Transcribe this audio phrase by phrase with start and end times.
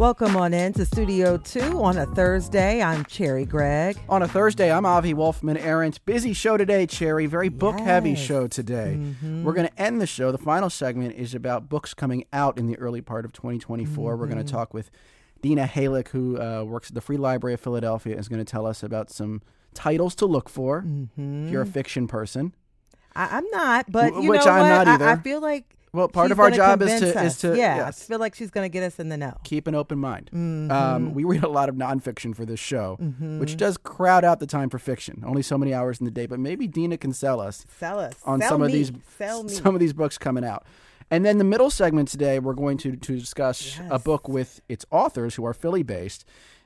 [0.00, 2.80] Welcome on in to Studio 2 on a Thursday.
[2.80, 3.98] I'm Cherry Gregg.
[4.08, 6.02] On a Thursday, I'm Avi Wolfman Arent.
[6.06, 7.26] Busy show today, Cherry.
[7.26, 8.20] Very book heavy Yes.
[8.20, 8.96] show today.
[8.98, 9.44] Mm-hmm.
[9.44, 10.32] We're going to end the show.
[10.32, 14.16] The final segment is about books coming out in the early part of 2024.
[14.16, 14.32] We're Mm-hmm.
[14.32, 14.90] going to talk with
[15.42, 18.64] Dena Heilik, who uh, works at the Free Library of Philadelphia, is going to tell
[18.66, 19.42] us about some
[19.74, 21.44] titles to look for Mm-hmm.
[21.44, 22.54] if you're a fiction person.
[23.14, 24.86] I, I'm not, but you which know I'm what?
[24.86, 27.48] not I- I, feel like Well, part she's of our job is to is to
[27.56, 27.76] yeah.
[27.76, 29.36] yes, I feel like she's going to get us in the know.
[29.42, 30.30] keep an open mind.
[30.32, 30.70] Mm-hmm.
[30.70, 32.96] Um, we read a lot of nonfiction for this show,
[33.38, 35.22] which does crowd out the time for fiction.
[35.26, 38.14] Only so many hours in the day, but maybe Dena can sell us Sell us
[38.24, 39.48] on Sell some of these Sell me.
[39.50, 40.64] some of these books coming out.
[41.10, 44.86] And then the middle segment today, we're going to to discuss a book with its
[44.90, 46.24] authors who are Philly based.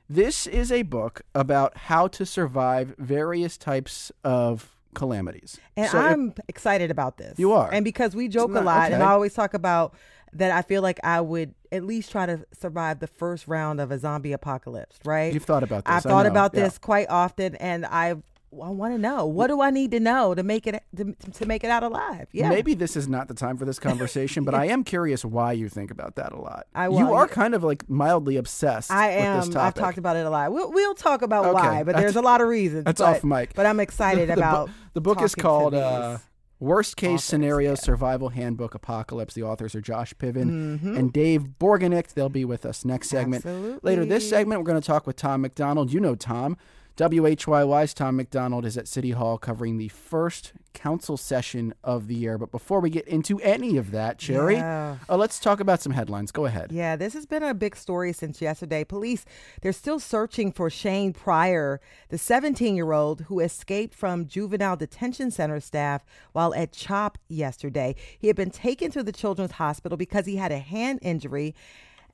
[0.09, 5.59] This is a book about how to survive various types of calamities.
[5.77, 7.39] And So I'm excited about this.
[7.39, 7.73] You are?
[7.73, 9.03] And because we joke not- a lot, and.
[9.03, 9.95] I always talk about
[10.33, 13.91] that I feel like I would at least try to survive the first round of
[13.91, 15.33] a zombie apocalypse, right?
[15.33, 15.95] You've thought about this.
[15.95, 16.64] I've thought about yeah.
[16.64, 18.17] this quite often, and I
[18.62, 21.47] I want to know what do I need to know to make it to, to
[21.47, 22.28] make it out alive?
[22.33, 25.52] Yeah, Maybe this is not the time for this conversation, but I am curious why
[25.52, 26.66] you think about that a lot.
[26.74, 28.91] I- you are kind of like mildly obsessed.
[28.91, 29.56] I with am.
[29.58, 30.52] I've talked about it a lot.
[30.52, 32.84] We'll, we'll talk about Okay, why, but there's a lot of reasons.
[32.84, 33.55] that's but, off mic.
[33.55, 36.18] But I'm excited The bu- about the book is called uh,
[36.61, 37.74] Worst Case authors, Scenario yeah.
[37.77, 39.34] Survival Handbook Apocalypse.
[39.34, 40.44] The authors are Josh Piven
[40.78, 40.96] Mm-hmm.
[40.96, 42.14] and Dave Borgenicht.
[42.14, 43.44] They'll be with us next segment.
[43.84, 45.92] Later this segment, we're going to talk with Tom MacDonald.
[45.92, 46.56] You know Tom.
[46.97, 52.39] WHYY's Tom MacDonald is at City Hall covering the first council session of the year.
[52.39, 54.98] But before we get into any of that, Cherry, Yeah.
[55.09, 56.31] uh, let's talk about some headlines.
[56.31, 56.70] Go ahead.
[56.70, 58.84] Yeah, this has been a big story since yesterday.
[58.84, 59.25] Police,
[59.61, 65.33] they're still searching for Shane Pryor, the 17 year old who escaped from juvenile detention
[65.33, 67.97] center staff while at CHOP yesterday.
[68.17, 71.56] He had been taken to the children's hospital because he had a hand injury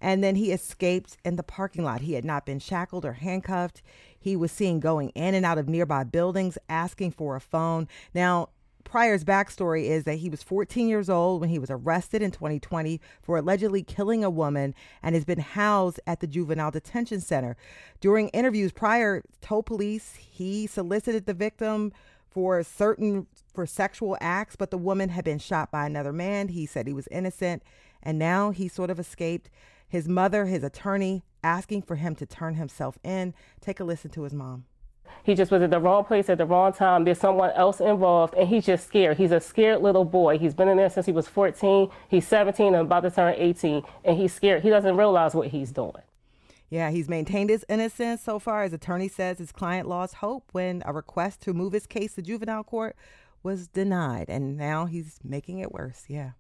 [0.03, 2.01] and then he escaped in the parking lot.
[2.01, 3.83] He had not been shackled or handcuffed.
[4.21, 7.89] He was seen going in and out of nearby buildings asking for a phone.
[8.15, 8.51] Now,
[8.85, 13.01] Pryor's backstory is that he was 14 years old when he was arrested in 2020
[13.23, 17.57] for allegedly killing a woman and has been housed at the juvenile detention center.
[18.01, 21.93] During interviews, Pryor told police he solicited the victim
[22.31, 26.49] for certain for sexual acts, but the woman had been shot by another man.
[26.49, 27.63] He said he was innocent,
[28.03, 29.51] and now he sort of escaped.
[29.91, 33.35] His mother, his attorney, asking for him to turn himself in.
[33.61, 34.65] Take a listen to his mom.
[35.25, 37.05] He just was at the wrong place at the wrong time.
[37.05, 39.17] There's someone else involved, and he's just scared.
[39.17, 40.39] He's a scared little boy.
[40.39, 41.91] He's been in there since he was 14.
[42.09, 44.63] He's 17 and about to turn 18, and he's scared.
[44.63, 46.03] He doesn't realize what he's doing.
[46.71, 48.63] Yeah, he's maintained his innocence so far.
[48.63, 52.23] His attorney says his client lost hope when a request to move his case to
[52.23, 52.95] juvenile court
[53.43, 56.05] was denied, and now he's making it worse.
[56.07, 56.31] Yeah,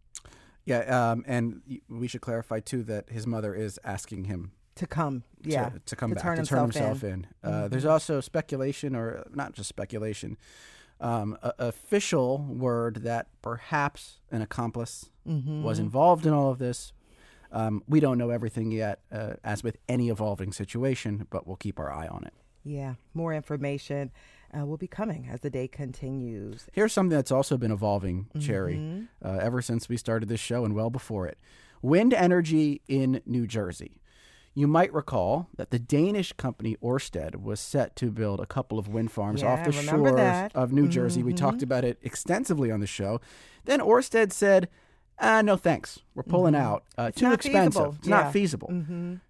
[0.65, 5.25] Yeah, um, and we should clarify too that his mother is asking him to come.
[5.43, 7.11] Yeah, to, to come to back turn to turn himself in.
[7.11, 7.51] in.
[7.51, 10.37] Uh, There's also speculation, or not just speculation,
[11.01, 15.63] um, a- official word that perhaps an accomplice Mm-hmm.
[15.63, 16.93] was involved in all of this.
[17.53, 21.79] Um, we don't know everything yet, uh, as with any evolving situation, but we'll keep
[21.79, 22.33] our eye on it.
[22.65, 24.13] Yeah, more information
[24.59, 26.67] uh, will be coming as the day continues.
[26.73, 28.41] Here's something that's also been evolving, Mm-hmm.
[28.41, 31.39] Cherry, uh, ever since we started this show and well before it.
[31.83, 34.01] Wind energy in New Jersey.
[34.53, 38.89] You might recall that the Danish company Orsted was set to build a couple of
[38.89, 40.55] wind farms Yeah, off the shores that.
[40.57, 41.23] of New Jersey.
[41.23, 43.21] We talked about it extensively on the show.
[43.65, 44.69] Then Orsted said,
[45.21, 46.01] ah, no thanks.
[46.15, 46.85] We're pulling out.
[46.99, 47.73] Uh, too expensive.
[47.75, 47.97] feasible.
[47.99, 48.17] It's Yeah.
[48.23, 48.69] not feasible.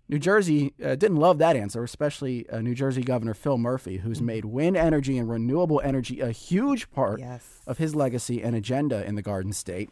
[0.09, 4.21] New Jersey uh, didn't love that answer, especially uh, New Jersey Governor Phil Murphy, who's
[4.21, 7.61] made wind energy and renewable energy a huge part Yes.
[7.67, 9.91] of his legacy and agenda in the Garden State.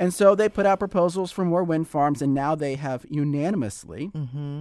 [0.00, 4.12] And so they put out proposals for more wind farms, and now they have unanimously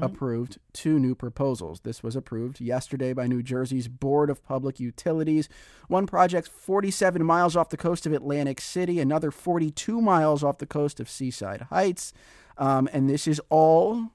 [0.01, 1.81] approved two new proposals.
[1.81, 5.47] This was approved yesterday by New Jersey's Board of Public Utilities.
[5.89, 10.65] One project 47 miles off the coast of Atlantic City, another 42 miles off the
[10.65, 12.13] coast of Seaside Heights.
[12.57, 14.07] Um, and this is all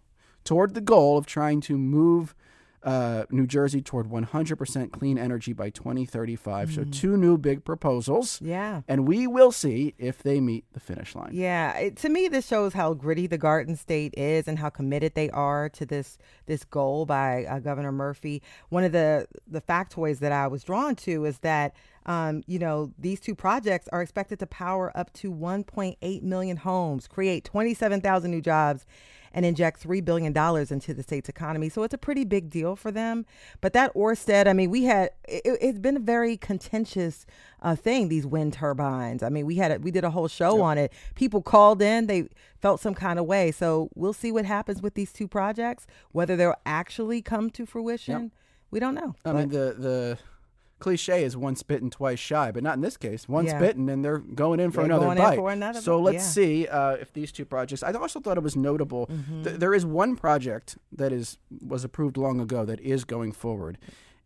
[0.43, 2.35] toward the goal of trying to move
[2.84, 6.73] uh, New Jersey toward 100% clean energy by 2035.
[6.73, 8.40] So, two new big proposals.
[8.43, 8.82] Yeah.
[8.88, 11.31] And we will see if they meet the finish line.
[11.32, 15.14] Yeah, it, to me, this shows how gritty the Garden State is and how committed
[15.14, 18.43] they are to this this goal by uh, Governor Murphy.
[18.69, 21.75] One of the the factoids that I was drawn to is that
[22.06, 27.06] um, you know these two projects are expected to power up to 1.8 million homes,
[27.06, 28.87] create 27,000 new jobs,
[29.32, 31.69] and inject $3 billion into the state's economy.
[31.69, 33.26] So it's a pretty big deal for them.
[33.61, 37.26] But that Orsted, I mean, we had, it, has been a very contentious
[37.61, 39.23] uh, thing, these wind turbines.
[39.23, 40.64] I mean, we had, a, we did a whole show yep.
[40.64, 40.93] on it.
[41.14, 42.29] People called in, they
[42.61, 43.52] felt some kind of way.
[43.52, 48.23] So we'll see what happens with these two projects, whether they'll actually come to fruition.
[48.23, 48.31] Yep.
[48.70, 49.14] We don't know.
[49.25, 50.19] I mean, the, the,
[50.82, 53.29] cliche is once bitten, twice shy, but not in this case.
[53.29, 53.58] Once yeah.
[53.58, 55.37] bitten, and they're going in for they're another bite.
[55.37, 56.20] For another so let's yeah.
[56.23, 57.82] see uh, if these two projects.
[57.84, 59.06] I also thought it was notable.
[59.06, 59.43] Mm-hmm.
[59.44, 63.79] Th- there is one project that is was approved long ago that is going forward.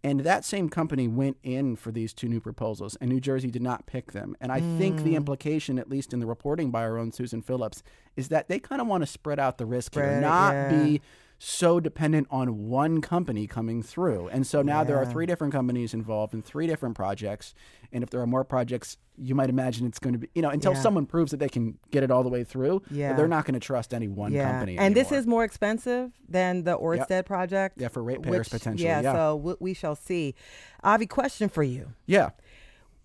[0.02, 3.62] And that same company went in for these two new proposals, and New Jersey did
[3.62, 4.36] not pick them.
[4.40, 4.78] And I mm.
[4.78, 5.16] think the mm.
[5.16, 7.82] implication, at least in the reporting by our own Susan Phillips,
[8.14, 10.68] is that they kind of want to spread out the risk spread, here, not yeah.
[10.70, 11.00] be
[11.38, 14.28] so dependent on one company coming through.
[14.28, 14.84] And so now yeah.
[14.84, 17.54] there are three different companies involved in three different projects.
[17.92, 20.48] And if there are more projects, you might imagine it's going to be, you know,
[20.48, 20.80] until yeah.
[20.80, 23.12] someone proves that they can get it all the way through, yeah.
[23.12, 24.50] they're not going to trust any one yeah.
[24.50, 24.78] company.
[24.78, 27.26] And this is more expensive than the Orsted yep.
[27.26, 27.80] project.
[27.80, 28.86] Yeah, for ratepayers potentially.
[28.86, 29.12] Yeah, yeah.
[29.12, 30.34] so we, we shall see.
[30.82, 31.92] Avi, question for you.
[32.06, 32.30] Yeah.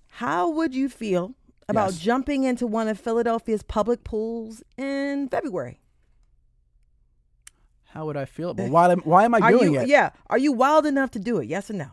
[0.07, 1.35] How would you feel
[1.67, 1.99] about yes.
[1.99, 5.80] jumping into one of Philadelphia's public pools in February?
[7.93, 8.53] How would I feel?
[8.53, 9.87] But eh, why, why am I Are doing you, it?
[9.89, 10.11] Yeah.
[10.27, 11.47] Are you wild enough to do it?
[11.47, 11.87] Yes or no?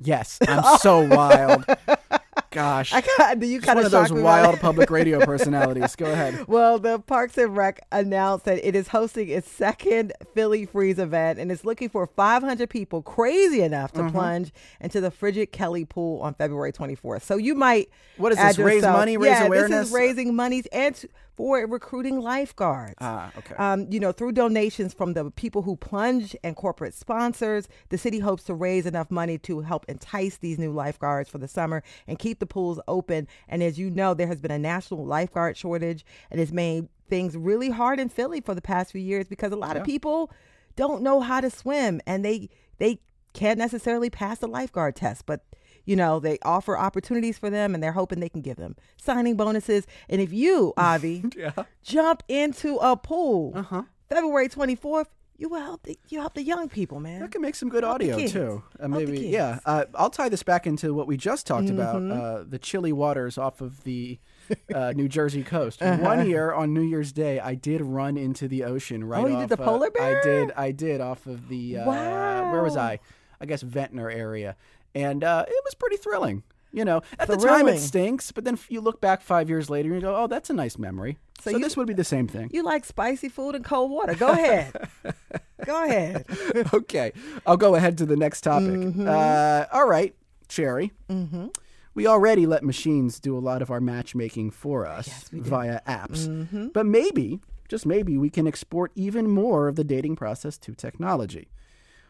[0.00, 0.38] Yes.
[0.46, 1.64] I'm so wild.
[2.50, 2.92] Gosh.
[2.92, 5.94] I got, you kind of one of those wild public radio personalities.
[5.96, 6.46] Go ahead.
[6.48, 11.38] Well, the Parks and Rec announced that it is hosting its second Philly Freeze event
[11.38, 14.10] and it's looking for 500 people crazy enough to mm-hmm.
[14.10, 17.22] plunge into the Frigid Kelly pool on February 24th.
[17.22, 17.90] So you might.
[18.16, 18.58] What is this?
[18.58, 19.70] Yourself, raise money, raise yeah, awareness?
[19.70, 20.96] This is raising money and
[21.38, 22.96] for recruiting lifeguards.
[23.00, 23.54] Ah, okay.
[23.54, 28.18] Um, you know, through donations from the people who plunge and corporate sponsors, the city
[28.18, 32.18] hopes to raise enough money to help entice these new lifeguards for the summer and
[32.18, 33.28] keep the pools open.
[33.48, 37.36] And as you know, there has been a national lifeguard shortage and it's made things
[37.36, 39.80] really hard in Philly for the past few years because a lot yeah.
[39.80, 40.30] of people
[40.76, 42.48] don't know how to swim and they
[42.78, 43.00] they
[43.32, 45.44] can't necessarily pass the lifeguard test, but
[45.84, 49.36] you know, they offer opportunities for them and they're hoping they can give them signing
[49.36, 49.86] bonuses.
[50.10, 51.52] And if you, Avi, yeah.
[51.82, 53.84] jump into a pool uh-huh.
[54.08, 55.06] February 24th,
[55.38, 57.20] you will help the you help the young people, man.
[57.20, 58.64] That can make some good help audio too.
[58.78, 59.60] Uh, maybe, yeah.
[59.64, 61.78] Uh, I'll tie this back into what we just talked mm-hmm.
[61.78, 64.18] about: uh, the chilly waters off of the
[64.74, 65.80] uh, New Jersey coast.
[65.80, 66.02] Uh-huh.
[66.02, 69.22] One year on New Year's Day, I did run into the ocean right.
[69.22, 70.18] Oh, you off, did the polar bear?
[70.18, 70.52] I did.
[70.56, 71.76] I did off of the.
[71.76, 72.48] wow.
[72.48, 72.98] Uh, where was I?
[73.40, 74.56] I guess Ventnor area,
[74.92, 76.42] and uh, it was pretty thrilling.
[76.72, 77.40] You know, at thrilling.
[77.40, 80.14] the time it stinks, but then you look back five years later and you go,
[80.14, 82.50] "Oh, that's a nice memory." So, so you, this would be the same thing.
[82.52, 84.14] You like spicy food and cold water?
[84.14, 84.74] Go ahead.
[85.64, 86.26] go ahead.
[86.74, 87.12] okay,
[87.46, 88.68] I'll go ahead to the next topic.
[88.68, 89.08] Mm-hmm.
[89.08, 90.14] Uh, all right,
[90.48, 90.92] Cherry.
[91.08, 91.46] Mm-hmm.
[91.94, 96.28] We already let machines do a lot of our matchmaking for us yes, via apps,
[96.28, 96.68] mm-hmm.
[96.68, 101.48] but maybe, just maybe, we can export even more of the dating process to technology.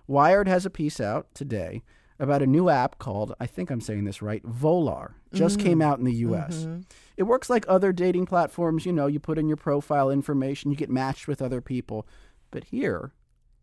[0.06, 1.82] Wired has a piece out today
[2.19, 5.12] about a new app called, I think I'm saying this right, Volar.
[5.32, 5.69] Just mm-hmm.
[5.69, 6.59] came out in the US.
[6.65, 6.81] Mm-hmm.
[7.17, 8.85] It works like other dating platforms.
[8.87, 12.06] You know, you put in your profile information, you get matched with other people.
[12.50, 13.12] But here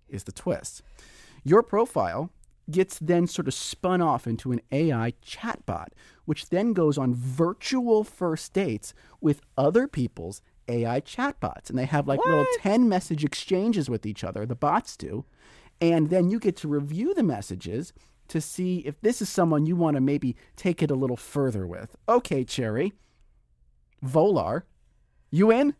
[0.07, 0.83] is the twist
[1.45, 2.31] your profile
[2.69, 5.89] gets then sort of spun off into an AI chatbot,
[6.25, 11.69] which then goes on virtual first dates with other people's AI chatbots.
[11.69, 12.29] And they have like what?
[12.29, 15.25] little 10 message exchanges with each other, the bots do.
[15.79, 17.93] And then you get to review the messages
[18.27, 21.65] to see if this is someone you want to maybe take it a little further
[21.67, 21.95] with.
[22.07, 22.93] Okay, Cherry.
[24.03, 24.63] Volar,
[25.31, 25.75] you in?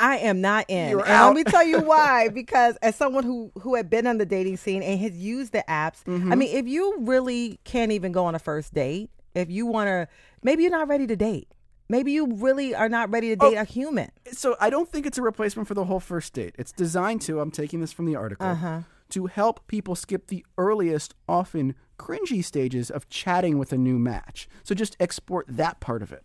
[0.00, 0.90] I am not in.
[0.90, 1.34] You're and out.
[1.34, 2.28] let me tell you why.
[2.28, 5.64] because as someone who who had been on the dating scene and has used the
[5.68, 6.32] apps, mm-hmm.
[6.32, 9.88] I mean, if you really can't even go on a first date, if you want
[9.88, 10.08] to,
[10.42, 11.48] maybe you're not ready to date.
[11.90, 14.10] Maybe you really are not ready to date oh, a human.
[14.32, 16.54] So I don't think it's a replacement for the whole first date.
[16.58, 17.40] It's designed to.
[17.40, 18.46] I'm taking this from the article.
[18.46, 23.98] Uh-huh to help people skip the earliest, often cringy stages of chatting with a new
[23.98, 24.48] match.
[24.62, 26.24] So just export that part of it.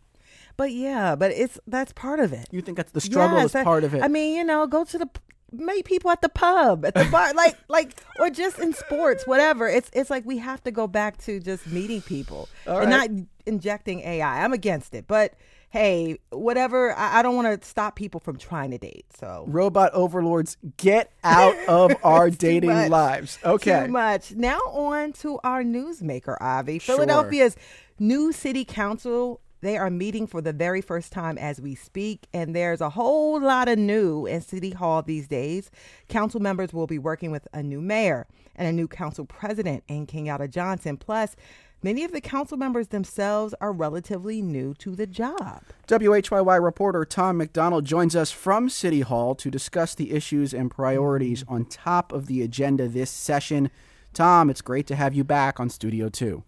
[0.55, 2.47] But yeah, but it's that's part of it.
[2.51, 4.03] You think that's the struggle yes, is part of it.
[4.03, 5.09] I mean, you know, go to the
[5.51, 9.67] meet people at the pub, at the bar, like like or just in sports, whatever.
[9.67, 13.09] It's it's like we have to go back to just meeting people and not
[13.45, 14.43] injecting AI.
[14.43, 15.33] I'm against it, but
[15.73, 16.93] hey, whatever.
[16.95, 19.07] I, I don't want to stop people from trying to date.
[19.19, 23.39] So robot overlords, get out of our dating lives.
[23.43, 24.33] Okay, too much.
[24.33, 26.77] Now on to our newsmaker, Avi.
[26.77, 26.95] Sure.
[26.95, 27.57] Philadelphia's
[27.97, 32.53] new city council they are meeting for the very first time as we speak, and
[32.53, 35.71] there's a whole lot of new in City Hall these days.
[36.09, 38.27] Council members will be working with a new mayor
[38.57, 40.97] and a new council president in Kenyatta Johnson.
[40.97, 41.37] Plus,
[41.83, 45.63] many of the council members themselves are relatively new to the job.
[45.87, 51.43] WHYY reporter Tom MacDonald joins us from City Hall to discuss the issues and priorities
[51.47, 53.69] on top of the agenda this session.
[54.13, 56.43] Tom, it's great to have you back on Studio 2.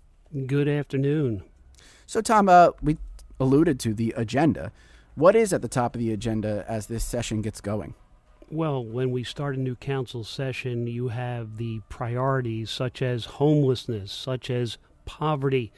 [0.47, 1.43] Good afternoon.
[2.07, 2.97] So, Tom, uh, we
[3.39, 4.71] alluded to the agenda.
[5.15, 7.93] What is at the top of the agenda as this session gets going?
[8.51, 14.11] Well, when we start a new council session, you have the priorities such as homelessness,
[14.11, 15.71] such as poverty.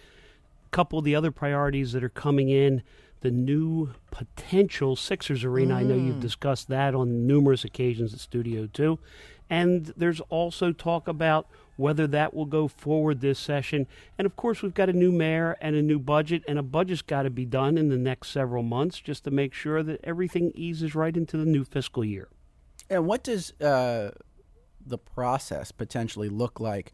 [0.65, 2.83] A couple of the other priorities that are coming in
[3.21, 5.75] the new potential Sixers arena.
[5.75, 5.77] Mm.
[5.77, 8.99] I know you've discussed that on numerous occasions at Studio 2.
[9.49, 13.87] And there's also talk about whether that will go forward this session.
[14.17, 17.01] And of course, we've got a new mayor and a new budget, and a budget's
[17.01, 20.51] got to be done in the next several months just to make sure that everything
[20.53, 22.29] eases right into the new fiscal year.
[22.89, 24.11] And what does uh,
[24.85, 26.93] the process potentially look like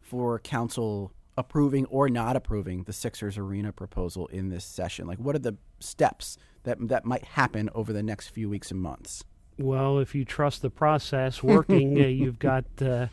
[0.00, 5.06] for council approving or not approving the Sixers arena proposal in this session?
[5.06, 8.80] Like, what are the steps that that might happen over the next few weeks and
[8.80, 9.24] months?
[9.58, 13.06] Well, if you trust the process working, uh, you've got uh,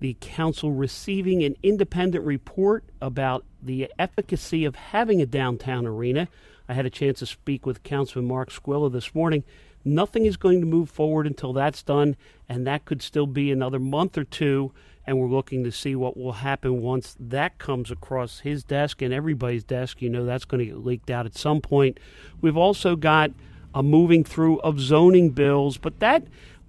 [0.00, 6.28] the council receiving an independent report about the efficacy of having a downtown arena.
[6.68, 9.44] I had a chance to speak with Councilman Mark Squilla this morning,
[9.86, 12.16] Nothing is going to move forward until that's done,
[12.48, 14.72] and that could still be another month or two.
[15.06, 19.14] And we're looking to see what will happen once that comes across his desk and
[19.14, 20.02] everybody's desk.
[20.02, 22.00] You know, that's going to get leaked out at some point.
[22.40, 23.30] We've also got
[23.72, 26.24] a moving through of zoning bills, but that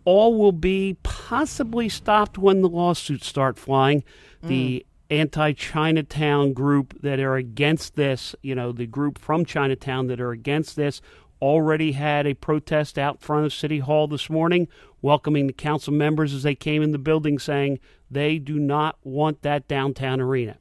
[0.06, 4.04] all will be possibly stopped when the lawsuits start flying.
[4.44, 4.48] Mm.
[4.48, 10.22] The anti Chinatown group that are against this, you know, the group from Chinatown that
[10.22, 11.02] are against this
[11.41, 14.67] already had a protest out front of City Hall this morning,
[15.01, 17.79] welcoming the council members as they came in the building, saying
[18.10, 20.58] they do not want that downtown arena.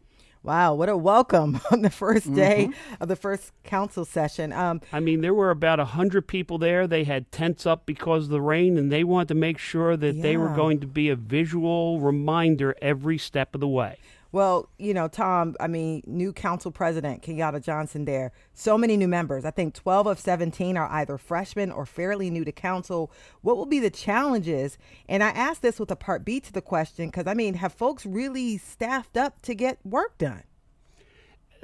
[0.46, 3.02] Wow, what a welcome on the first day mm-hmm.
[3.02, 4.52] of the first council session.
[4.52, 6.86] Um, I mean, there were about 100 people there.
[6.86, 10.14] They had tents up because of the rain, and they wanted to make sure that
[10.14, 10.22] yeah.
[10.22, 13.98] they were going to be a visual reminder every step of the way.
[14.36, 18.32] Well, you know, Tom, I mean, new council president, Kenyatta Johnson there.
[18.52, 19.46] So many new members.
[19.46, 23.10] I think 12 of 17 are either freshmen or fairly new to council.
[23.40, 24.76] What will be the challenges?
[25.08, 27.72] And I asked this with a part B to the question because, I mean, have
[27.72, 30.42] folks really staffed up to get work done?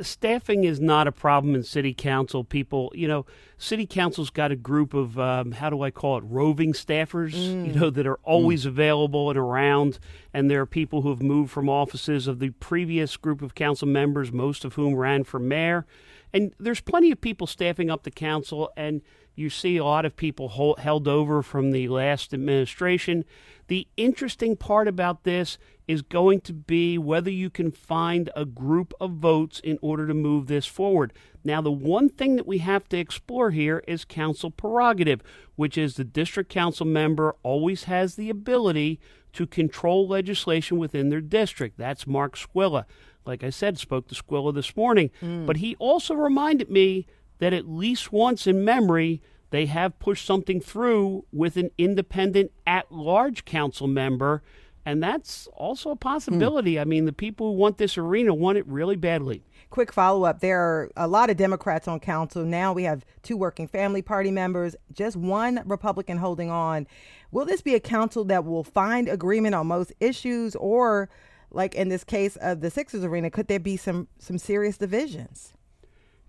[0.01, 2.45] Staffing is not a problem in city council.
[2.45, 3.27] People, you know,
[3.59, 7.67] city council's got a group of um, how do I call it, roving staffers, mm.
[7.67, 8.69] you know, that are always mm.
[8.69, 9.99] available and around.
[10.33, 13.89] And there are people who have moved from offices of the previous group of council
[13.89, 15.87] members, most of whom ran for mayor.
[16.33, 19.03] And there's plenty of people staffing up the council, and
[19.35, 23.25] you see a lot of people hold, held over from the last administration.
[23.69, 25.57] The interesting part about this
[25.89, 30.15] is going to be whether you can find a group of votes in order to
[30.15, 31.13] move this forward.
[31.45, 35.23] Now, the one thing that we have to explore here is council prerogative,
[35.57, 39.01] which is the district council member always has the ability
[39.33, 41.79] to control legislation within their district.
[41.79, 42.85] That's Mark Squilla.
[43.25, 45.47] Like I said, spoke to Squilla this morning, mm.
[45.47, 47.07] but he also reminded me
[47.43, 49.21] that at least once in memory,
[49.51, 54.43] they have pushed something through with an independent at large council member
[54.85, 56.79] and that's also a possibility.
[56.79, 59.45] I mean, the people who want this arena want it really badly.
[59.71, 62.45] Quick follow up there are a lot of Democrats on council.
[62.45, 66.87] Now we have two working family party members, just one Republican holding on.
[67.31, 71.09] Will this be a council that will find agreement on most issues, or,
[71.51, 75.55] like in this case of the Sixers arena, could there be some, some serious divisions?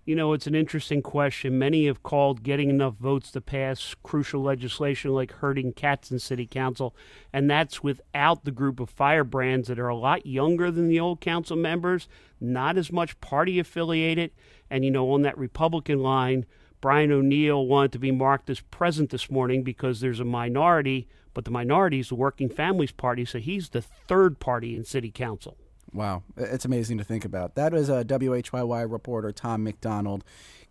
[0.06, 1.58] You know, it's an interesting question.
[1.58, 6.46] Many have called getting enough votes to pass crucial legislation like herding cats in city
[6.46, 6.94] council,
[7.32, 11.22] and that's without the group of firebrands that are a lot younger than the old
[11.22, 12.06] council members,
[12.38, 14.30] not as much party affiliated,
[14.68, 16.44] and you know, on that Republican line,
[16.82, 21.46] Brian O'Neill wanted to be marked as present this morning because there's a minority, but
[21.46, 25.56] the minority is the Working Families Party, so he's the third party in city council.
[25.94, 27.54] Wow, it's amazing to think about.
[27.54, 30.24] That is a WHYY reporter, Tom MacDonald,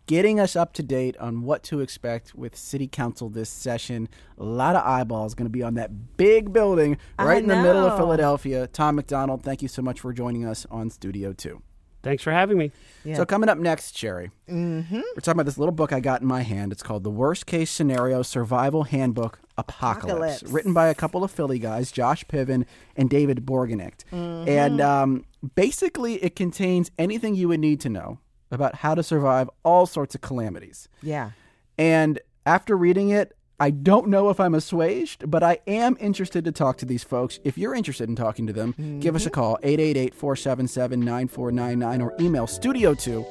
[0.06, 4.10] getting us up to date on what to expect with City Council this session.
[4.38, 7.86] A lot of eyeballs going to be on that big building right in the middle
[7.86, 8.68] of Philadelphia.
[8.68, 11.62] Tom MacDonald, thank you so much for joining us on Studio 2.
[12.04, 12.74] Thanks for having me.
[13.06, 13.16] Yeah.
[13.16, 14.96] So coming up next, Cherry, mm-hmm.
[14.96, 16.74] we're talking about this little book I got in my hand.
[16.74, 20.44] It's called "The Worst Case Scenario Survival Handbook Apocalypse,", Apocalypse.
[20.44, 24.04] written by a couple of Philly guys, Josh Piven and David Borgenicht.
[24.12, 24.50] Mm-hmm.
[24.50, 28.20] And um, basically, it contains anything you would need to know
[28.52, 30.88] about how to survive all sorts of calamities.
[31.02, 31.32] Yeah.
[31.78, 36.52] And after reading it, I don't know if I'm assuaged, but I am interested to
[36.52, 37.40] talk to these folks.
[37.44, 39.00] If you're interested in talking to them, mm-hmm.
[39.00, 43.26] give us a call, 888 477 9499, or email studio2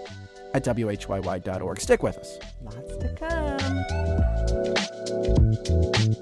[0.54, 1.80] at whyy.org.
[1.80, 2.38] Stick with us.
[2.62, 3.14] Lots to
[5.58, 5.71] come.
[6.12, 6.19] Hi,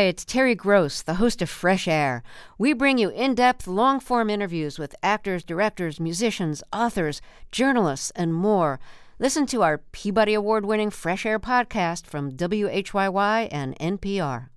[0.00, 2.24] it's Terry Gross, the host of Fresh Air.
[2.58, 7.22] We bring you in depth, long form interviews with actors, directors, musicians, authors,
[7.52, 8.80] journalists, and more.
[9.18, 14.50] Listen to our Peabody Award winning Fresh Air podcast from WHYY and NPR.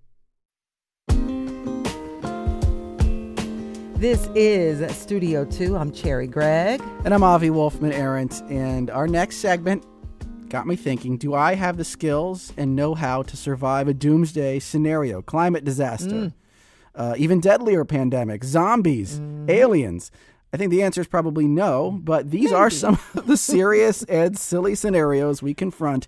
[3.95, 5.77] This is Studio 2.
[5.77, 6.83] I'm Cherry Gregg.
[7.05, 8.41] And I'm Avi Wolfman Arent.
[8.51, 9.85] And our next segment
[10.49, 14.59] got me thinking do I have the skills and know how to survive a doomsday
[14.59, 16.33] scenario, climate disaster, mm.
[16.95, 19.49] uh, even deadlier pandemic, zombies, mm.
[19.49, 20.11] aliens?
[20.51, 22.55] I think the answer is probably no, but these Maybe.
[22.55, 26.07] are some of the serious and silly scenarios we confront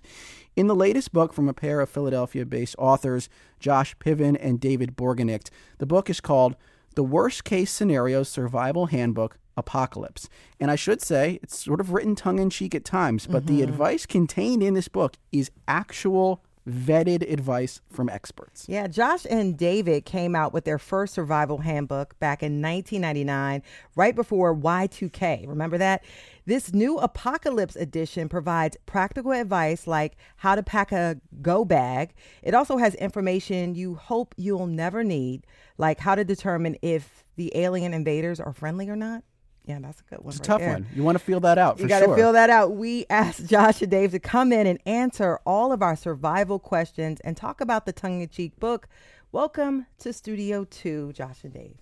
[0.56, 4.96] in the latest book from a pair of Philadelphia based authors, Josh Piven and David
[4.96, 5.50] Borgenicht.
[5.78, 6.56] The book is called
[6.94, 10.28] The Worst Case Scenarios Survival Handbook apocalypse.
[10.58, 13.56] And I should say, it's sort of written tongue in cheek at times, but mm-hmm.
[13.56, 18.66] the advice contained in this book is actual vetted advice from experts.
[18.68, 23.62] Yeah, Josh and David came out with their first survival handbook back in 1999,
[23.96, 25.48] right before Y2K.
[25.48, 26.04] Remember that?
[26.44, 32.14] This new apocalypse edition provides practical advice like how to pack a go bag.
[32.42, 35.46] It also has information you hope you'll never need,
[35.78, 39.22] like how to determine if the alien invaders are friendly or not.
[39.64, 40.30] Yeah, that's a good one.
[40.30, 40.72] It's right a tough there.
[40.72, 40.86] one.
[40.94, 41.78] You want to feel that out.
[41.78, 42.16] You got to sure.
[42.16, 42.74] feel that out.
[42.74, 47.20] We asked Josh and Dave to come in and answer all of our survival questions
[47.20, 48.88] and talk about the tongue in cheek book.
[49.30, 51.76] Welcome to Studio 2, Josh and Dave.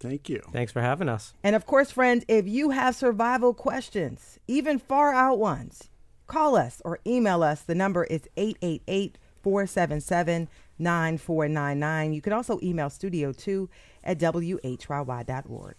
[0.00, 0.42] Thank you.
[0.52, 1.34] Thanks for having us.
[1.44, 5.90] And of course, friends, if you have survival questions, even far out ones,
[6.26, 7.62] call us or email us.
[7.62, 12.12] The number is 888 477 9499.
[12.12, 13.68] You can also email studio2
[14.02, 15.74] at whyy.org.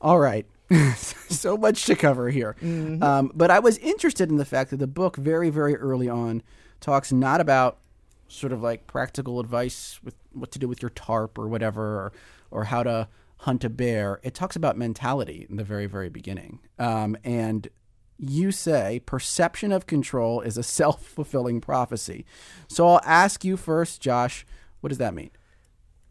[0.00, 0.46] All right.
[0.94, 2.56] so much to cover here.
[2.62, 3.02] Mm-hmm.
[3.02, 6.42] Um, but I was interested in the fact that the book, very, very early on,
[6.80, 7.78] talks not about
[8.28, 12.12] sort of like practical advice with what to do with your tarp or whatever, or,
[12.50, 13.08] or how to
[13.38, 14.20] hunt a bear.
[14.22, 16.60] It talks about mentality in the very, very beginning.
[16.78, 17.68] Um, and
[18.18, 22.24] you say perception of control is a self fulfilling prophecy.
[22.68, 24.46] So I'll ask you first, Josh,
[24.80, 25.30] what does that mean?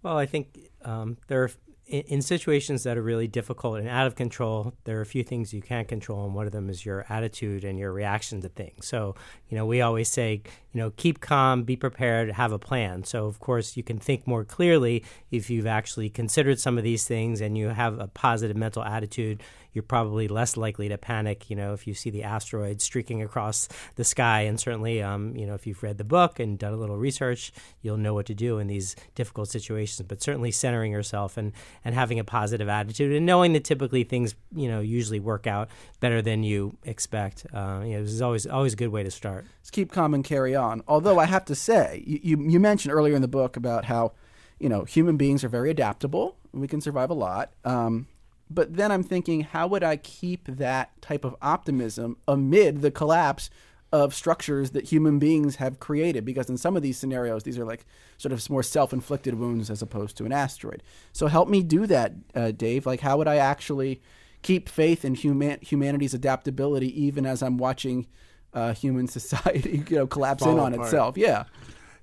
[0.01, 1.51] Well, I think um, there are
[1.87, 5.23] in, in, situations that are really difficult and out of control, there are a few
[5.23, 8.49] things you can't control, and one of them is your attitude and your reaction to
[8.49, 8.87] things.
[8.87, 9.15] So,
[9.49, 10.41] you know, we always say,
[10.73, 13.03] you know, keep calm, be prepared, have a plan.
[13.03, 17.07] So, of course, you can think more clearly if you've actually considered some of these
[17.07, 19.43] things and you have a positive mental attitude
[19.75, 23.67] you're probably less likely to panic, you know, if you see the asteroid streaking across
[23.95, 24.41] the sky.
[24.41, 27.51] And certainly, um, you know, if you've read the book and done a little research,
[27.81, 30.07] you'll know what to do in these difficult situations.
[30.07, 31.51] But certainly centering yourself and,
[31.83, 35.69] and having a positive attitude and knowing that typically things, you know, usually work out
[35.99, 37.45] better than you expect.
[37.53, 39.45] Uh, you know, this is always, always a good way to start.
[39.71, 40.83] Keep calm and carry on.
[40.87, 44.13] Although I have to say, you, you, you mentioned earlier in the book about how,
[44.57, 46.37] you know, human beings are very adaptable.
[46.53, 47.51] We can survive a lot.
[47.65, 48.07] Um,
[48.49, 53.49] but then I'm thinking, how would I keep that type of optimism amid the collapse
[53.91, 56.25] of structures that human beings have created?
[56.25, 57.85] Because in some of these scenarios, these are like
[58.17, 60.83] sort of more self inflicted wounds as opposed to an asteroid.
[61.13, 62.85] So help me do that, uh, Dave.
[62.85, 64.01] Like, how would I actually
[64.41, 68.05] keep faith in human- humanity's adaptability even as I'm watching
[68.53, 70.87] uh, human society, you know, collapse Fall in on apart.
[70.87, 71.17] itself?
[71.17, 71.45] Yeah.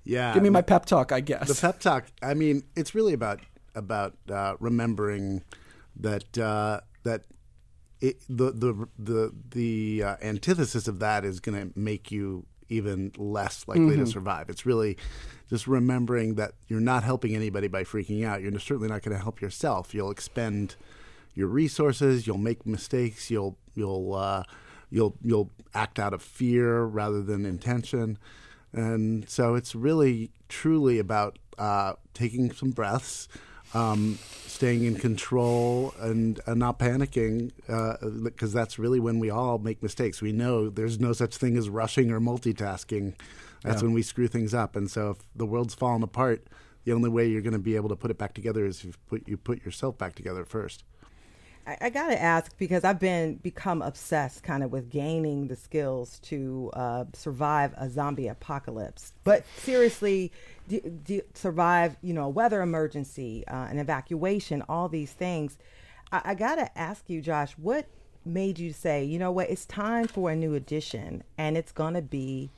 [0.04, 0.34] Yeah.
[0.34, 1.46] Give me my pep talk, I guess.
[1.46, 2.06] The pep talk.
[2.20, 3.40] I mean, it's really about
[3.74, 5.42] about uh, remembering
[5.96, 7.24] that uh, that
[8.00, 13.12] it, the the the the uh, antithesis of that is going to make you even
[13.16, 14.04] less likely mm-hmm.
[14.04, 14.48] to survive.
[14.48, 14.96] It's really
[15.48, 18.40] just remembering that you're not helping anybody by freaking out.
[18.40, 19.94] You're certainly not going to help yourself.
[19.94, 20.76] You'll expend
[21.34, 22.26] your resources.
[22.26, 23.30] You'll make mistakes.
[23.30, 24.44] You'll you'll uh,
[24.90, 28.18] you'll you'll act out of fear rather than intention.
[28.72, 33.28] And so it's really truly about uh, taking some breaths
[33.74, 37.50] um, staying in control and, and not panicking
[38.22, 40.20] because uh, that's really when we all make mistakes.
[40.20, 43.14] We know there's no such thing as rushing or multitasking.
[43.62, 43.86] That's yeah.
[43.86, 44.76] when we screw things up.
[44.76, 46.46] And so if the world's falling apart,
[46.84, 48.84] the only way you're going to be able to put it back together is if
[48.84, 50.84] you put, you put yourself back together first.
[51.66, 56.18] I, I gotta ask because I've been become obsessed kind of with gaining the skills
[56.24, 59.12] to uh, survive a zombie apocalypse.
[59.24, 60.32] But seriously,
[60.68, 65.58] do, do survive you know a weather emergency, uh, an evacuation, all these things.
[66.10, 67.86] I, I gotta ask you, Josh, what
[68.24, 72.02] made you say, you know what, it's time for a new edition, and it's gonna
[72.02, 72.50] be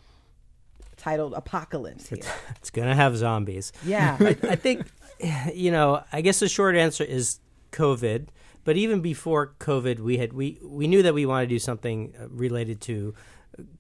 [0.97, 2.19] titled Apocalypse here.
[2.57, 3.73] It's gonna have zombies.
[3.85, 4.17] Yeah.
[4.21, 4.87] I, I think,
[5.55, 7.41] you know, I guess the short answer is
[7.73, 8.29] COVID.
[8.65, 12.15] But even before COVID, we had we we knew that we wanted to do something
[12.19, 13.15] uh, related to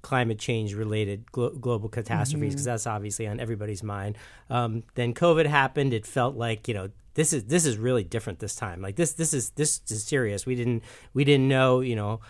[0.02, 4.16] climate change related glo- global catastrophes because that's obviously on everybody's mind.
[4.50, 5.92] Um, then COVID happened.
[5.92, 8.82] It felt like you know this is this is really different this time.
[8.82, 10.46] Like this this is this is serious.
[10.46, 10.82] We didn't
[11.12, 12.20] we didn't know you know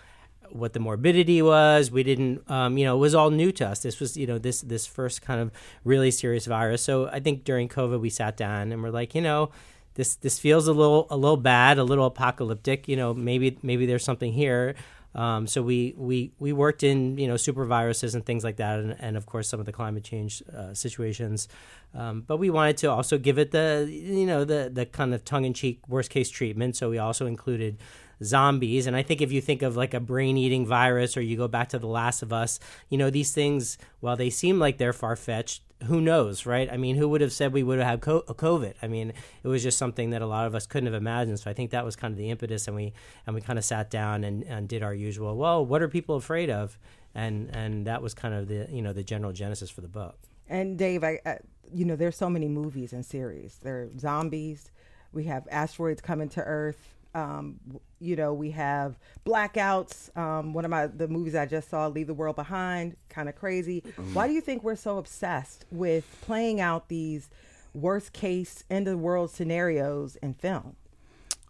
[0.51, 1.91] what the morbidity was.
[1.91, 3.81] We didn't, um, you know, it was all new to us.
[3.81, 5.51] This was, you know, this this first kind of
[5.83, 6.81] really serious virus.
[6.81, 9.51] So I think during COVID we sat down and we're like, you know,
[9.95, 12.87] this this feels a little a little bad, a little apocalyptic.
[12.87, 14.75] You know, maybe maybe there's something here.
[15.15, 18.79] Um, so we, we we worked in you know super viruses and things like that,
[18.79, 21.47] and, and of course some of the climate change uh, situations.
[21.93, 25.23] Um, but we wanted to also give it the you know the the kind of
[25.23, 26.75] tongue in cheek worst case treatment.
[26.75, 27.77] So we also included
[28.23, 28.87] zombies.
[28.87, 31.47] And I think if you think of like a brain eating virus or you go
[31.47, 34.93] back to The Last of Us, you know, these things, while they seem like they're
[34.93, 36.71] far fetched, who knows, right?
[36.71, 38.75] I mean, who would have said we would have had COVID?
[38.81, 41.39] I mean, it was just something that a lot of us couldn't have imagined.
[41.39, 42.93] So I think that was kind of the impetus, and we
[43.27, 45.35] and we kind of sat down and, and did our usual.
[45.35, 46.77] Well, what are people afraid of?
[47.13, 50.17] And and that was kind of the you know the general genesis for the book.
[50.47, 51.39] And Dave, I, I
[51.73, 53.59] you know, there's so many movies and series.
[53.61, 54.71] There are zombies.
[55.13, 56.94] We have asteroids coming to Earth.
[57.15, 57.59] Um,
[57.99, 60.15] you know, we have blackouts.
[60.17, 63.35] Um, one of my the movies I just saw, Leave the World Behind, kind of
[63.35, 63.81] crazy.
[63.81, 64.13] Mm.
[64.13, 67.29] Why do you think we're so obsessed with playing out these
[67.73, 70.75] worst case end of the world scenarios in film?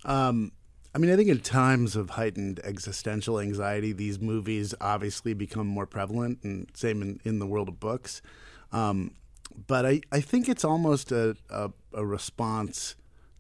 [0.06, 0.52] Um,
[0.94, 5.88] I mean, I think in times of heightened existential anxiety, these movies obviously become more
[5.88, 8.22] prevalent, and same in, in the world of books.
[8.72, 9.16] Um,
[9.68, 12.96] but I, I think it's almost a, a, a response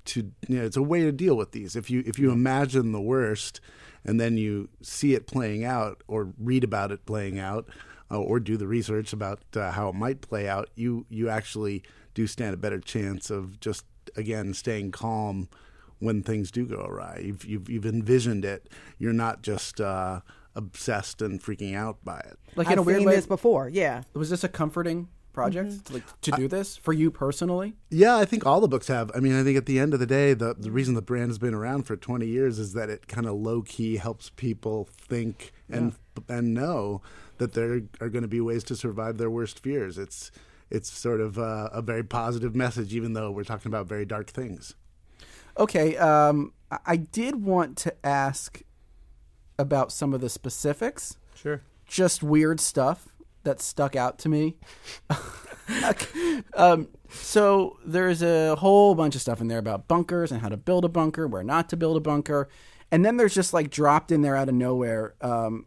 [0.05, 1.75] to you know it's a way to deal with these.
[1.75, 3.59] If you if you imagine the worst
[4.03, 7.67] and then you see it playing out or read about it playing out
[8.11, 11.83] uh, or do the research about uh, how it might play out you you actually
[12.13, 15.49] do stand a better chance of just again staying calm
[15.99, 17.21] when things do go awry.
[17.23, 18.69] You've you've, you've envisioned it.
[18.97, 20.21] You're not just uh,
[20.55, 22.37] obsessed and freaking out by it.
[22.55, 24.03] Like I've in a weird way this before yeah.
[24.13, 25.93] Was this a comforting project mm-hmm.
[25.93, 27.75] like to do this for you personally?
[27.89, 29.11] Yeah i think all the books have.
[29.13, 31.29] I mean i think at the end of the day the, the reason the brand
[31.29, 35.51] has been around for 20 years is that it kind of low-key helps people think
[35.69, 36.37] and yeah.
[36.37, 37.01] and know
[37.37, 39.97] that there are going to be ways to survive their worst fears.
[39.97, 40.31] It's
[40.71, 44.29] it's sort of a, a very positive message even though we're talking about very dark
[44.29, 44.75] things.
[45.57, 46.53] Okay um,
[46.85, 48.61] i did want to ask
[49.57, 51.17] about some of the specifics.
[51.33, 51.61] Sure.
[51.85, 53.09] Just weird stuff
[53.45, 54.57] that stuck out to me.
[56.53, 60.57] um, so there's a whole bunch of stuff in there about bunkers and how to
[60.57, 62.49] build a bunker, where not to build a bunker,
[62.91, 65.15] and then there's just like dropped in there out of nowhere.
[65.21, 65.65] Um,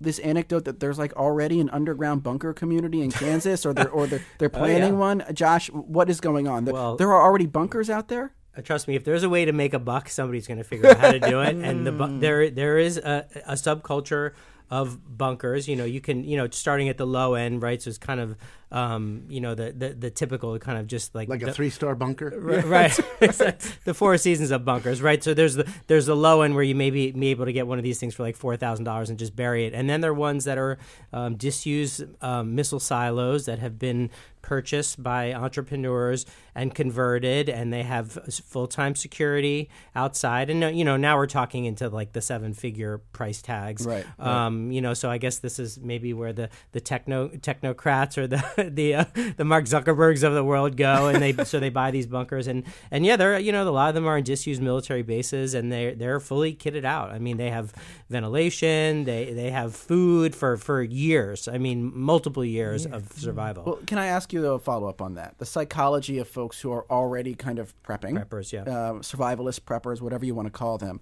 [0.00, 4.06] this anecdote that there's like already an underground bunker community in Kansas, or they're or
[4.06, 4.98] they're, they're planning oh, yeah.
[4.98, 5.24] one.
[5.32, 6.64] Josh, what is going on?
[6.64, 8.32] Well, there are already bunkers out there.
[8.56, 10.90] Uh, trust me, if there's a way to make a buck, somebody's going to figure
[10.90, 11.56] out how to do it.
[11.56, 14.32] and the bu- there there is a, a subculture
[14.70, 15.68] of bunkers.
[15.68, 17.80] You know, you can, you know, starting at the low end, right?
[17.80, 18.36] So it's kind of
[18.70, 21.94] um, you know, the, the, the typical kind of just like like a three star
[21.94, 22.32] bunker,
[22.66, 22.92] right?
[23.84, 25.22] the four seasons of bunkers, right?
[25.22, 27.66] So there's the there's the low end where you may be, be able to get
[27.66, 30.00] one of these things for like four thousand dollars and just bury it, and then
[30.00, 30.78] there are ones that are
[31.12, 34.10] um, disused um, missile silos that have been
[34.48, 38.12] purchased by entrepreneurs and converted, and they have
[38.46, 42.98] full time security outside, and you know now we're talking into like the seven figure
[43.12, 44.06] price tags, right?
[44.18, 44.74] Um, right.
[44.74, 48.42] You know, so I guess this is maybe where the the techno technocrats or the
[48.68, 49.04] the uh,
[49.36, 52.64] the Mark Zuckerbergs of the world go, and they so they buy these bunkers, and
[52.90, 55.70] and yeah, they're you know a lot of them are in disused military bases, and
[55.70, 57.10] they they're fully kitted out.
[57.10, 57.72] I mean, they have
[58.10, 61.46] ventilation, they they have food for for years.
[61.46, 62.96] I mean, multiple years yeah.
[62.96, 63.64] of survival.
[63.64, 65.38] Well, can I ask you though a follow up on that?
[65.38, 70.00] The psychology of folks who are already kind of prepping, preppers, yeah, uh, survivalist preppers,
[70.00, 71.00] whatever you want to call them.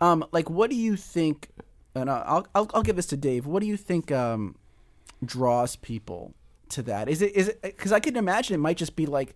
[0.00, 1.48] Um, like, what do you think?
[1.94, 3.44] And I'll, I'll, I'll give this to Dave.
[3.44, 4.56] What do you think um,
[5.24, 6.34] draws people
[6.72, 7.08] to that?
[7.08, 9.34] Is it is it because I can imagine it might just be like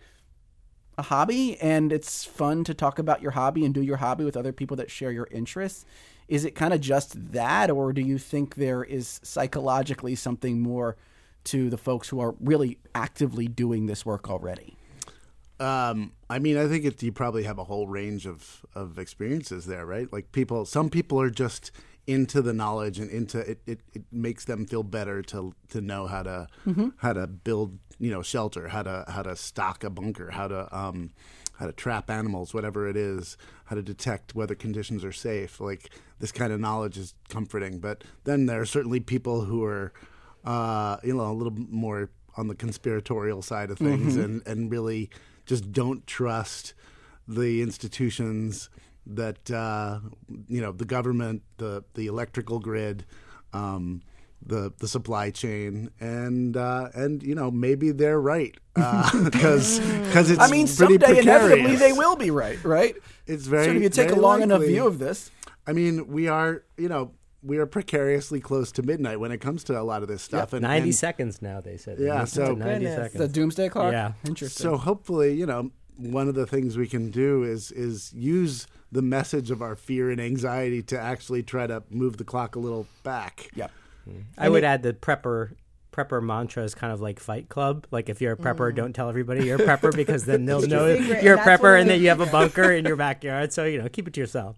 [0.99, 4.37] a hobby and it's fun to talk about your hobby and do your hobby with
[4.37, 5.85] other people that share your interests.
[6.29, 10.97] Is it kind of just that, or do you think there is psychologically something more
[11.45, 14.77] to the folks who are really actively doing this work already?
[15.61, 19.67] Um, I mean, I think it, you probably have a whole range of, of experiences
[19.67, 20.13] there, right?
[20.13, 21.71] Like people, some people are just
[22.07, 26.07] into the knowledge and into it, it, it makes them feel better to to know
[26.07, 26.47] how to
[26.99, 30.77] how to build you know shelter how to how to stock a bunker how to
[30.77, 31.11] um
[31.59, 35.61] how to trap animals whatever it is how to detect whether conditions are safe.
[35.61, 35.91] Like
[36.21, 37.81] this kind of knowledge is comforting.
[37.81, 39.93] But then there are certainly people who are
[40.45, 45.11] uh you know a little more on the conspiratorial side of things and and really
[45.47, 46.75] just don't trust
[47.27, 48.71] the institutions
[49.07, 50.01] that uh,
[50.49, 53.05] you know the government, the the electrical grid,
[53.53, 54.03] um,
[54.45, 60.41] the the supply chain, and uh, and you know maybe they're right because because it's
[60.41, 62.97] I mean, pretty someday inevitably they will be right, right?
[63.27, 65.31] It's very so if you take a very long enough view of this,
[65.67, 69.63] I mean, we are you know we are precariously close to midnight when it comes
[69.65, 70.53] to a lot of this stuff.
[70.53, 71.99] and, 90 and seconds now, they said.
[71.99, 72.97] Yeah, so- 90 Goodness.
[72.97, 73.19] seconds.
[73.21, 73.93] the doomsday clock.
[73.93, 74.13] Yeah.
[74.27, 74.65] interesting.
[74.65, 79.03] So hopefully, you know, one of the things we can do is is use the
[79.03, 82.87] message of our fear and anxiety to actually try to move the clock a little
[83.03, 83.49] back.
[83.55, 83.71] yep.
[84.39, 85.53] I would add the prepper
[85.93, 87.87] prepper mantra is kind of like Fight Club.
[87.91, 90.85] Like if you're a prepper, don't tell everybody you're a prepper because then they'll know
[90.95, 90.99] Mm.
[90.99, 92.85] secret, you're a and that's what prepper and it then you have a bunker in
[92.85, 93.53] your backyard.
[93.53, 94.57] So you know, keep it to yourself.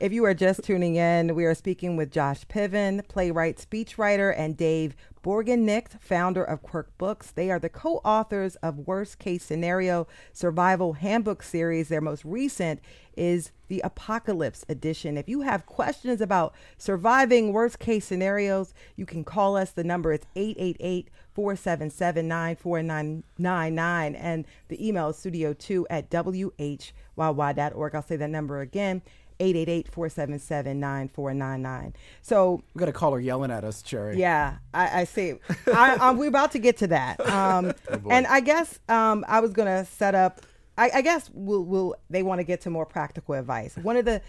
[0.00, 4.56] If you are just tuning in, we are speaking with Josh Piven, playwright, speechwriter, and
[4.56, 7.30] Dave Borgenicht, founder of Quirk Books.
[7.30, 11.88] They are the co authors of Worst Case Scenario Survival Handbook series.
[11.88, 12.80] Their most recent
[13.16, 15.18] is the Apocalypse Edition.
[15.18, 19.70] If you have questions about surviving worst case scenarios, you can call us.
[19.70, 24.14] The number is 888 477 9499.
[24.14, 27.94] And the email is studio2 at whyy.org.
[27.94, 29.02] I'll say that number again
[29.40, 31.92] 888-477-9499.
[32.22, 34.18] So We got a caller yelling at us, Cherry.
[34.18, 35.34] yeah, I, I see.
[35.66, 37.20] I, um, we're about to get to that.
[37.30, 37.72] Um,
[38.10, 40.42] and I guess um, I was gonna set up.
[40.76, 43.76] I, I guess we'll, we'll they want to get to more practical advice.
[43.76, 44.20] One of the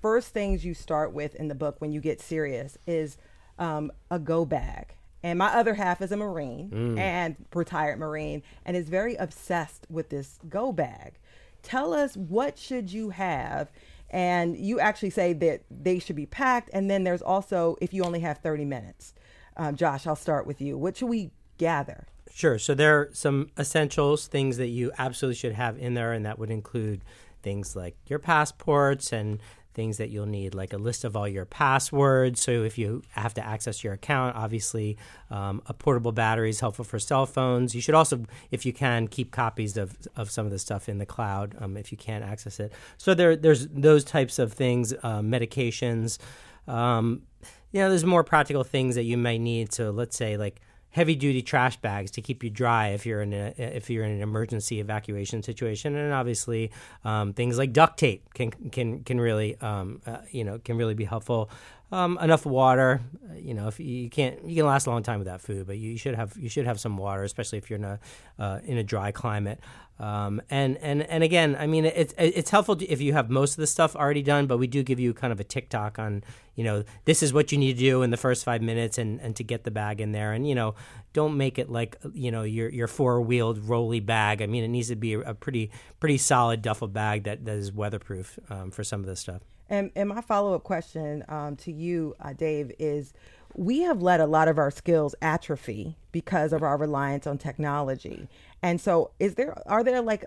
[0.00, 3.16] first things you start with in the book when you get serious is
[3.58, 4.94] um, a go bag.
[5.22, 10.08] And my other half is a Marine and retired Marine and is very obsessed with
[10.10, 11.14] this go bag.
[11.62, 13.70] Tell us what should you have
[14.10, 16.70] and you actually say that they should be packed.
[16.72, 19.14] And then there's also if you only have 30 minutes
[19.58, 20.78] um, josh i'll start with you.
[20.78, 22.06] What should we gather?
[22.32, 22.58] Sure.
[22.58, 26.38] So there are some essentials, things that you absolutely should have in there, and that
[26.38, 27.02] would include
[27.42, 29.40] things like your passports and
[29.74, 32.42] things that you'll need, like a list of all your passwords.
[32.42, 34.96] So if you have to access your account, obviously
[35.30, 37.74] um, a portable battery is helpful for cell phones.
[37.74, 40.98] You should also, if you can, keep copies of, of some of the stuff in
[40.98, 42.72] the cloud um, if you can't access it.
[42.96, 46.18] So there, there's those types of things, uh, medications.
[46.66, 47.22] Um,
[47.70, 49.72] you know, there's more practical things that you might need.
[49.72, 53.32] So let's say like heavy duty trash bags to keep you dry if you're in
[53.32, 56.70] a if you're in an emergency evacuation situation, and obviously
[57.04, 60.94] um, things like duct tape can can can really um, uh, you know can really
[60.94, 61.50] be helpful.
[61.90, 63.00] Um, enough water,
[63.34, 65.96] you know, if you, can't, you can last a long time without food, but you
[65.96, 67.98] should have you should have some water, especially if you're in a
[68.38, 69.58] uh, in a dry climate.
[69.98, 73.56] Um, and and and again, I mean, it's it's helpful if you have most of
[73.56, 76.22] the stuff already done, but we do give you kind of a TikTok on,
[76.54, 79.20] you know, this is what you need to do in the first five minutes, and,
[79.20, 80.74] and to get the bag in there, and you know,
[81.14, 84.40] don't make it like you know your your four wheeled rolly bag.
[84.40, 87.56] I mean, it needs to be a, a pretty pretty solid duffel bag that, that
[87.56, 89.42] is weatherproof um, for some of this stuff.
[89.68, 93.12] And, and my follow-up question um, to you uh, dave is
[93.54, 98.28] we have let a lot of our skills atrophy because of our reliance on technology.
[98.62, 100.24] And so is there are there like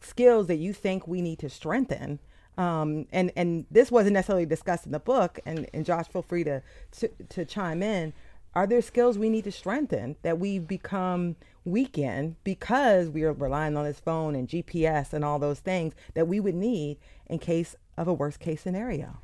[0.00, 2.18] skills that you think we need to strengthen?
[2.58, 6.44] Um, and and this wasn't necessarily discussed in the book and, and josh feel free
[6.44, 8.12] to, to to chime in.
[8.54, 13.32] Are there skills we need to strengthen that we've become weak in because we are
[13.32, 17.38] relying on this phone and gps and all those things that we would need in
[17.38, 19.18] case of a worst case scenario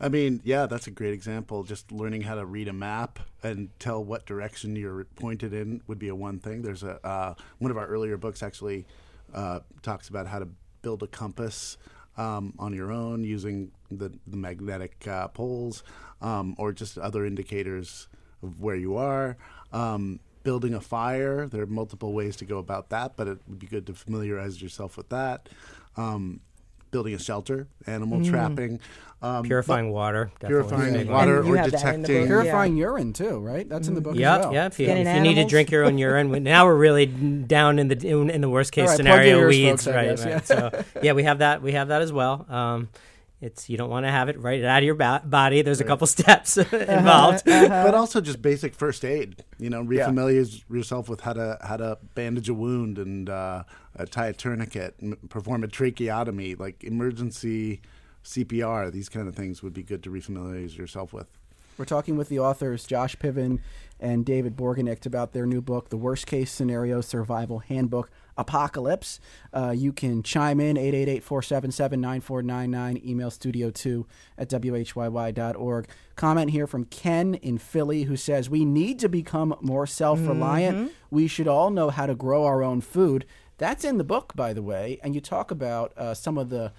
[0.00, 1.62] I mean, yeah, that's a great example.
[1.62, 5.98] Just learning how to read a map and tell what direction you're pointed in would
[5.98, 6.62] be a one thing.
[6.62, 8.86] There's a uh, one of our earlier books actually
[9.32, 10.48] uh, talks about how to
[10.82, 11.76] build a compass
[12.16, 15.82] um, on your own using the, the magnetic uh, poles
[16.20, 18.08] um, or just other indicators
[18.42, 19.36] of where you are.
[19.72, 23.58] Um, building a fire, there are multiple ways to go about that, but it would
[23.58, 25.48] be good to familiarize yourself with that.
[25.96, 26.40] Um,
[26.94, 28.78] building a shelter, animal trapping,
[29.20, 30.48] um, Purifying water, definitely.
[30.68, 32.12] purifying Big water And or have that in the book.
[32.12, 32.26] detecting.
[32.28, 33.68] Purifying urine too, right?
[33.68, 34.54] That's in the book Yeah, as well.
[34.54, 34.66] yeah.
[34.66, 37.80] If you, if you need to drink your own urine, we- now we're really down
[37.80, 40.08] in the in, in the worst case All right, plug scenario ears, weeds, folks, right?
[40.16, 40.46] guess, right.
[40.46, 41.62] So yeah, we have that.
[41.62, 42.46] We have that as well.
[42.48, 42.88] Um,
[43.44, 45.62] it's you don't want to have it right out of your ba- body.
[45.62, 47.44] There's a couple steps involved.
[47.44, 49.44] but also just basic first aid.
[49.58, 53.64] You know, refamiliarize yourself with how to how to bandage a wound and uh,
[53.98, 57.82] uh, tie a tourniquet, and perform a tracheotomy, like emergency
[58.24, 58.90] CPR.
[58.90, 61.28] These kind of things would be good to refamiliarize yourself with.
[61.76, 63.58] We're talking with the authors Josh Piven
[63.98, 69.20] and David Borgenicht about their new book, The Worst Case Scenario Survival Handbook Apocalypse.
[69.52, 74.04] Uh, you can chime in 888-477-9499, email studio2
[74.38, 75.88] at whyy.org.
[76.16, 80.76] Comment here from Ken in Philly who says, We need to become more self-reliant.
[80.76, 80.88] Mm-hmm.
[81.10, 83.26] We should all know how to grow our own food.
[83.58, 86.72] That's in the book, by the way, and you talk about uh, some of the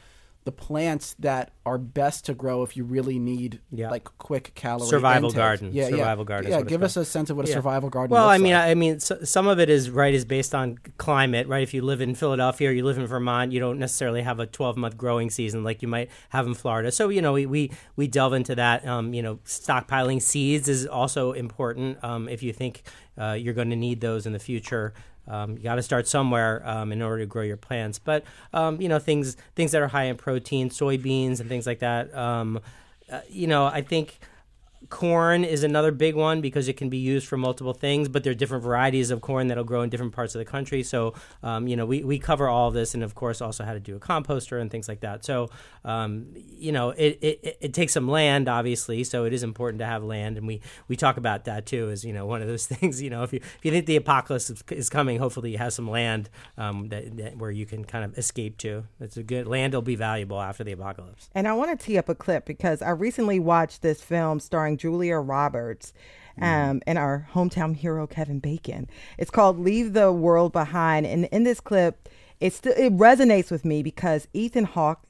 [0.46, 3.90] the plants that are best to grow if you really need Yeah.
[3.90, 5.38] like quick calorie Survival intake.
[5.38, 5.70] garden.
[5.74, 6.28] Yeah, Survival yeah.
[6.28, 7.56] garden Yeah, give us a sense of what a Yeah.
[7.56, 8.14] survival garden.
[8.14, 8.62] Well, I mean, like.
[8.64, 11.64] I, I mean, so, some of it is right is based on climate, right?
[11.64, 14.46] If you live in Philadelphia or you live in Vermont, you don't necessarily have a
[14.46, 16.92] 12 month growing season like you might have in Florida.
[16.92, 18.88] So you know, we we, we delve into that.
[18.88, 22.84] Um, you know, stockpiling seeds is also important um, if you think
[23.20, 24.94] uh, you're going to need those in the future.
[25.28, 28.00] Um, you got to start somewhere um, in order to grow your plants.
[28.00, 31.80] But um, you know, things things that are high in protein, soybeans, and things like
[31.80, 32.16] that.
[32.16, 32.60] Um,
[33.12, 34.20] uh, you know, I think
[34.90, 38.32] corn is another big one because it can be used for multiple things, but there
[38.32, 40.84] are different varieties of corn that'll grow in different parts of the country.
[40.84, 43.74] So, um, you know, we, we cover all of this and, of course, also how
[43.74, 45.26] to do a composter and things like that.
[45.26, 45.50] So,
[45.84, 49.86] um, you know, it, it, it- takes some land, obviously, so it is important to
[49.86, 50.38] have land.
[50.38, 53.10] And we, we talk about that, too, as, you know, one of those things, you
[53.10, 55.90] know, if you, if you think the apocalypse is, is coming, hopefully you have some
[55.90, 58.86] land um, that, that where you can kind of escape to.
[59.02, 61.30] It's a good, land will be valuable after the apocalypse.
[61.36, 64.75] And I want to tee up a clip because I recently watched this film starring
[64.78, 65.94] Julia Roberts
[66.42, 68.90] um, and our hometown hero Kevin Bacon.
[69.18, 72.10] It's called "Leave the World Behind," and in this clip,
[72.40, 75.02] it still it resonates with me because Ethan Hawke.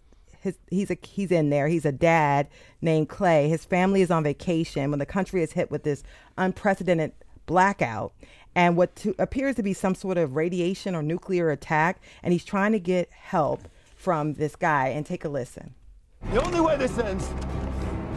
[0.42, 1.68] His, he's a he's in there.
[1.68, 2.48] He's a dad
[2.80, 3.50] named Clay.
[3.50, 6.04] His family is on vacation when the country is hit with this
[6.38, 7.14] unprecedented
[7.48, 8.14] blackout
[8.56, 12.00] and what to, appears to be some sort of radiation or nuclear attack.
[12.22, 14.90] And he's trying to get help from this guy.
[14.90, 15.74] And take a listen.
[16.32, 17.28] The only way this ends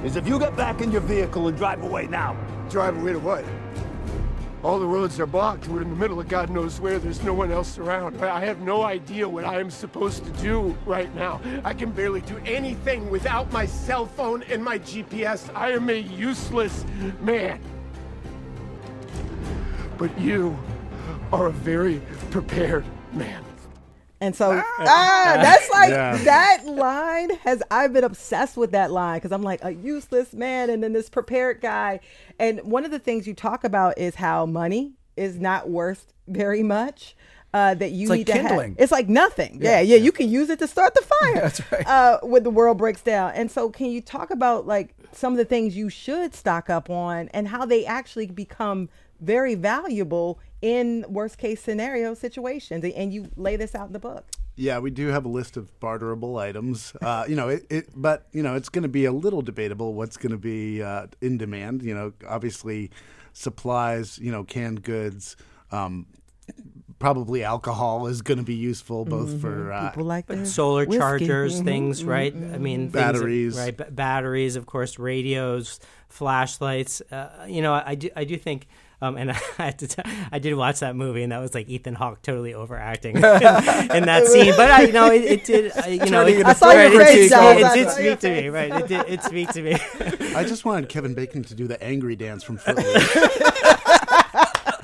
[0.05, 2.37] is if you get back in your vehicle and drive away now.
[2.71, 3.45] Drive away to what?
[4.63, 5.69] All the roads are blocked.
[5.69, 6.99] We're in the middle of God knows where.
[6.99, 8.23] There's no one else around.
[8.23, 11.41] I have no idea what I am supposed to do right now.
[11.65, 15.55] I can barely do anything without my cell phone and my GPS.
[15.55, 16.85] I am a useless
[17.21, 17.61] man.
[19.97, 20.59] But you
[21.33, 23.45] are a very prepared man.
[24.21, 26.17] And so, ah, that's like Yeah.
[26.25, 27.63] that line has.
[27.71, 31.09] I've been obsessed with that line because I'm like a useless man, and then this
[31.09, 32.01] prepared guy.
[32.39, 36.63] And one of the things you talk about is how money is not worth very
[36.63, 37.15] much.
[37.55, 38.47] Uh, that you It's like need to have.
[38.49, 38.77] kindling.
[38.79, 39.59] It's like nothing.
[39.63, 41.35] Yeah, yeah, You can use it to start the fire.
[41.41, 41.87] That's right.
[41.87, 43.33] Uh, when the world breaks down.
[43.35, 46.91] And so, can you talk about like some of the things you should stock up
[46.91, 52.85] on and how they actually become very valuable in worst case scenario situations?
[52.85, 54.25] And- And you lay this out in the book.
[54.57, 56.92] Yeah, we do have a list of barterable items.
[57.01, 59.94] Uh, you know, it, it, but you know, it's going to be a little debatable
[59.94, 61.83] what's going to be uh, in demand.
[61.85, 62.90] You know, obviously,
[63.33, 64.18] supplies.
[64.18, 65.37] You know, canned goods.
[65.71, 66.07] Um,
[66.99, 70.85] probably alcohol is going to be useful both for uh, People like But their solar
[70.87, 70.99] whiskey.
[70.99, 72.35] chargers, Mhm, things, mhm, right?
[72.35, 72.55] mhm.
[72.55, 73.57] I mean, things that- Batteries.
[73.57, 73.77] right?
[73.77, 77.01] ba- batteries, of course, radios, flashlights.
[77.12, 78.66] Uh, you know, I do, I do think.
[79.01, 81.69] Um, and I, had to t- I did watch that movie, and that was like
[81.69, 84.55] Ethan Hawke totally overacting in, in that scene.
[84.57, 85.73] But I, you know, it, it did.
[85.77, 88.19] I, you know, Turning it, I saw your right, it face, did- It did speak
[88.21, 88.73] to me, right?
[88.73, 89.09] It did.
[89.09, 89.75] It speak to me.
[90.35, 93.17] I just wanted Kevin Bacon to do the angry dance from Footloose.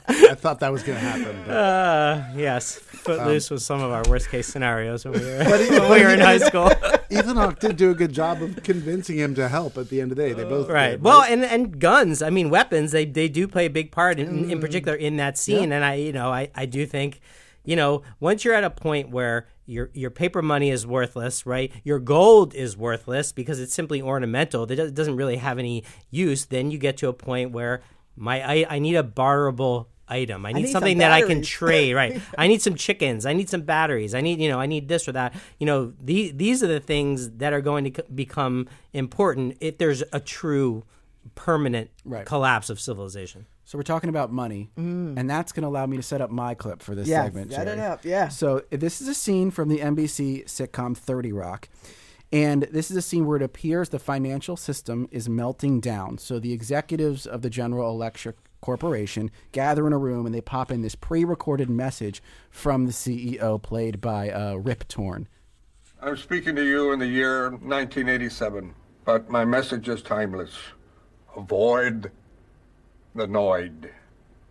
[0.06, 1.36] I thought that was going to happen.
[1.46, 1.52] But.
[1.52, 6.02] Uh, yes, Footloose was some of our worst case scenarios when we were, when we
[6.04, 6.70] were in high school.
[7.10, 10.10] Ethan Hawke did do a good job of convincing him to help at the end
[10.12, 10.32] of the day.
[10.32, 13.66] They both right did, well and and guns i mean weapons they they do play
[13.66, 14.50] a big part in, Mm.
[14.50, 17.20] in particular in that scene and i you know i i do think
[17.64, 21.72] you know once you're at a point where your your paper money is worthless right
[21.84, 26.46] your gold is worthless because it's simply ornamental It does- doesn't really have any use
[26.46, 27.80] then you get to a point where
[28.16, 29.88] my i, I need a barterable
[30.20, 31.48] item i need, need some something that i can batteries.
[31.48, 34.66] trade right i need some chickens i need some batteries i need you know i
[34.74, 37.92] need this or that you know these these are the things that are going to
[38.02, 40.84] c- become important if there's a true
[41.34, 42.26] permanent Right.
[42.26, 46.02] collapse of civilization So we're talking about money, and that's going to allow me to
[46.02, 47.10] set up my clip for this Mm.
[47.16, 47.52] Yes, segment.
[47.52, 48.28] set it up, yeah.
[48.28, 51.62] So this is a scene from the NBC sitcom Thirty Rock,
[52.30, 56.18] and this is a scene where it appears the financial system is melting down.
[56.18, 60.70] So the executives of the General Electric Corporation gather in a room and they pop
[60.70, 65.28] in this pre-recorded message from the CEO, played by uh, Rip Torn.
[66.00, 68.74] I'm speaking to you in the year 1987,
[69.04, 70.54] but my message is timeless.
[71.36, 72.10] Avoid
[73.14, 73.90] the Noid.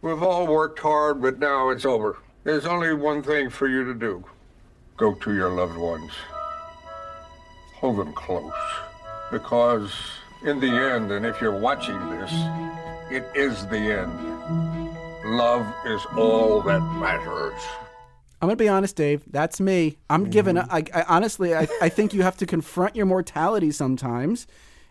[0.03, 2.19] We've all worked hard, but now it's over.
[2.43, 4.23] There's only one thing for you to do
[4.95, 6.11] go to your loved ones,
[7.77, 8.53] hold them close.
[9.31, 9.91] Because
[10.45, 12.31] in the end, and if you're watching this,
[13.13, 14.11] it is the end.
[15.23, 17.61] Love is all that matters.
[18.41, 19.23] I'm gonna be honest, Dave.
[19.27, 19.97] That's me.
[20.09, 20.31] I'm mm-hmm.
[20.31, 20.67] giving up.
[20.69, 24.47] I, I honestly, I, I think you have to confront your mortality sometimes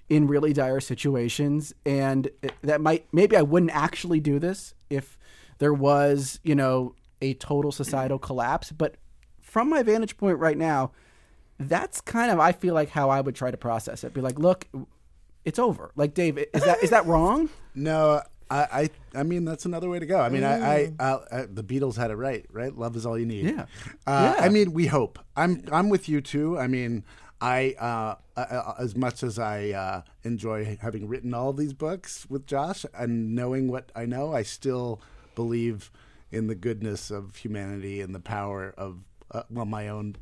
[0.08, 2.30] in really dire situations, and
[2.62, 5.18] that might maybe I wouldn't actually do this if
[5.58, 8.70] there was, you know, a total societal collapse.
[8.70, 8.96] But
[9.40, 10.92] from my vantage point right now,
[11.58, 14.14] that's kind of I feel like how I would try to process it.
[14.14, 14.68] Be like, look,
[15.45, 15.90] it's over.
[15.97, 17.49] Like, Dave, is that is that wrong?
[17.74, 18.20] No,
[18.51, 20.20] I, I, I mean that's another way to go.
[20.20, 22.76] I mean, I, I, I, I, the Beatles had it right, right?
[22.76, 23.47] Love is all you need.
[23.47, 23.64] Yeah.
[24.07, 24.45] Uh, Yeah.
[24.45, 25.18] I mean, we hope.
[25.34, 26.59] I'm, I'm with you too.
[26.59, 27.03] I mean,
[27.40, 32.47] I, uh, uh, as much as I uh, enjoy having written all these books with
[32.47, 35.01] Josh and knowing what I know, I still
[35.34, 35.90] believe
[36.30, 38.99] in the goodness of humanity and the power of,
[39.30, 40.16] uh, well, my own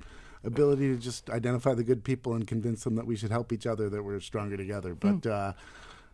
[0.44, 3.66] ability to just identify the good people and convince them that we should help each
[3.66, 4.94] other, that we're stronger together.
[4.94, 5.52] But uh,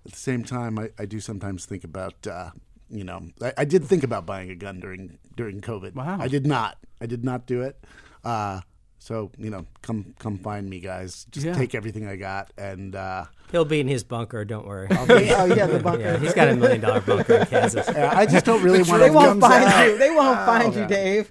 [0.05, 2.51] at the same time, I, I do sometimes think about, uh,
[2.91, 5.95] you know, I, I did think about buying a gun during during COVID.
[5.95, 6.19] Wow.
[6.21, 6.79] I did not.
[7.01, 7.85] I did not do it.
[8.25, 8.61] Uh,
[8.99, 11.27] so you know, come come find me, guys.
[11.31, 11.55] Just Yeah.
[11.55, 14.45] take everything I got, and uh, He'll be in his bunker.
[14.45, 14.89] Don't worry.
[14.91, 16.03] I'll be- Oh, yeah, the bunker.
[16.03, 17.87] Yeah, he's got a million dollar bunker in Kansas.
[17.89, 19.13] Yeah, I just don't really want They to.
[19.15, 19.99] won't find you.
[19.99, 21.29] They won't find you, Dave.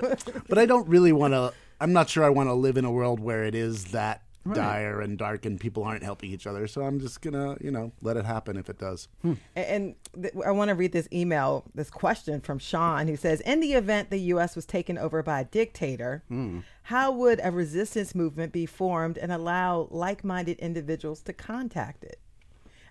[0.47, 1.51] but I don't really want to.
[1.82, 4.55] I'm not sure I want to live in a world where it is that Right.
[4.57, 6.67] dire and dark and people aren't helping each other.
[6.67, 9.07] So I'm just gonna, you know, let it happen if it does.
[9.23, 9.34] Hmm.
[9.55, 13.41] And- And th- I want to read this email, this question from Sean, who says
[13.41, 14.55] In the event the U.S.
[14.55, 16.59] was taken over by a dictator, hmm.
[16.84, 22.19] how would a resistance movement be formed and allow like minded individuals to contact it?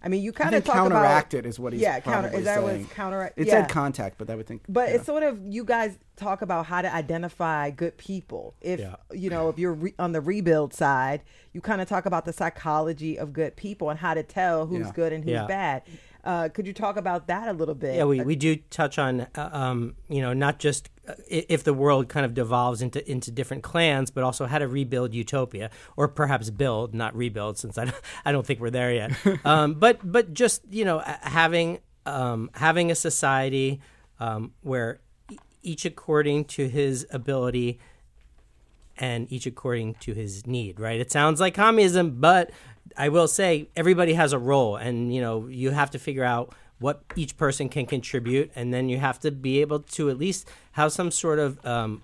[0.05, 2.29] I mean, you kind of counteract about it is what he's yeah, counter.
[2.29, 2.83] Is that saying.
[2.83, 3.39] what's counteract?
[3.39, 3.63] It yeah.
[3.63, 4.63] said contact, but I would think.
[4.69, 4.97] But yeah.
[4.97, 8.55] it's sort of you guys talk about how to identify good people.
[8.61, 8.97] If Yeah.
[9.13, 11.23] you know, if you're re- on the rebuild side,
[11.55, 14.93] you kind of talk about the psychology of good people and how to tell who's
[14.93, 15.83] good and who's bad.
[16.25, 17.97] Uh, could you talk about that a little bit?
[17.97, 21.75] Yeah, we, we do touch on, uh, um, you know, not just uh, if the
[21.75, 26.09] world kind of devolves into, into different clans, but also how to rebuild utopia, or
[26.09, 29.13] perhaps build, not rebuild, since I don't, I don't think we're there yet.
[29.45, 33.81] um, but but just you know, having um, having a society
[34.19, 35.01] um, where
[35.63, 37.79] each according to his ability
[38.97, 41.01] and each according to his need, right?
[41.01, 42.51] It sounds like communism, but
[42.97, 46.55] I will say everybody has a role and you know, you have to figure out
[46.79, 50.49] what each person can contribute and then you have to be able to at least
[50.73, 52.03] have some sort of um,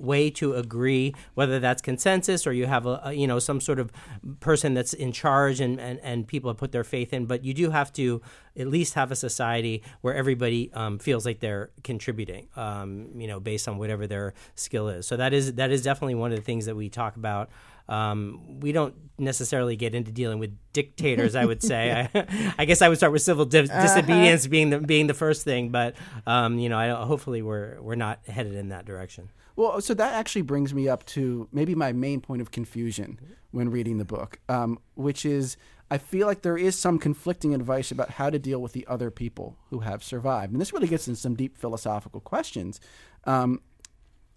[0.00, 3.78] way to agree whether that's consensus or you have a, a you know some sort
[3.78, 3.92] of
[4.40, 7.26] person that's in charge and, and, and people have put their faith in.
[7.26, 8.22] But you do have to
[8.56, 13.40] at least have a society where everybody um, feels like they're contributing um, you know
[13.40, 15.06] based on whatever their skill is.
[15.06, 17.50] So that is that is definitely one of the things that we talk about
[17.90, 21.34] um, we don't necessarily get into dealing with dictators.
[21.34, 22.08] I would say.
[22.14, 25.44] I, I guess I would start with civil dis- disobedience being the being the first
[25.44, 25.94] thing, but
[26.26, 29.30] um, you know, I, hopefully we're we're not headed in that direction.
[29.56, 33.20] Well, so that actually brings me up to maybe my main point of confusion
[33.50, 35.56] when reading the book, um, which is
[35.90, 39.10] I feel like there is some conflicting advice about how to deal with the other
[39.10, 40.52] people who have survived.
[40.52, 42.80] And this really gets into some deep philosophical questions.
[43.24, 43.60] Um,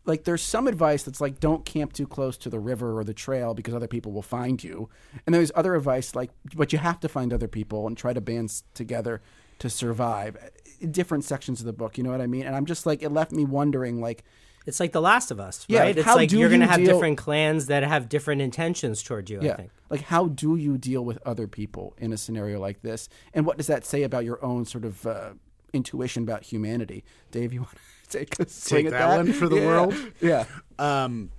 [0.05, 3.13] like there's some advice that's like don't camp too close to the river or the
[3.13, 4.89] trail because other people will find you
[5.25, 8.21] and there's other advice like but you have to find other people and try to
[8.21, 9.21] band together
[9.59, 10.35] to survive
[10.81, 13.01] in different sections of the book you know what i mean and i'm just like
[13.01, 14.23] it left me wondering like
[14.65, 15.87] It's like The Last of Us, Yeah, right?
[15.95, 18.41] like, it's like do you're going to you have deal- different clans that have different
[18.41, 19.39] intentions toward you.
[19.41, 19.71] I yeah think.
[19.89, 23.57] like how do you deal with other people in a scenario like this and what
[23.57, 25.31] does that say about your own sort of uh,
[25.73, 27.81] intuition about humanity dave you want to
[28.13, 29.65] take a swing Take at that one for the Yeah.
[29.67, 29.95] world?
[30.21, 30.45] yeah
[30.79, 31.29] Um,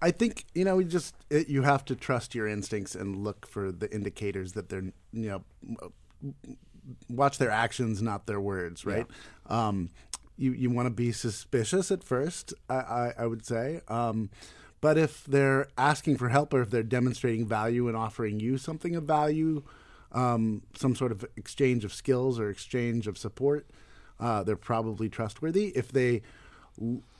[0.00, 3.46] I think you know, you just it, you have to trust your instincts and look
[3.46, 5.44] for the indicators that they're you know,
[7.08, 9.06] watch their actions, not their words, right?
[9.46, 9.90] Um,
[10.36, 13.80] you you want to be suspicious at first, I I, I would say.
[13.88, 14.30] Um,
[14.80, 18.94] but if they're asking for help or if they're demonstrating value and offering you something
[18.94, 19.64] of value,
[20.12, 23.66] um, some sort of exchange of skills or exchange of support,
[24.20, 25.68] uh, they're probably trustworthy.
[25.68, 26.22] If they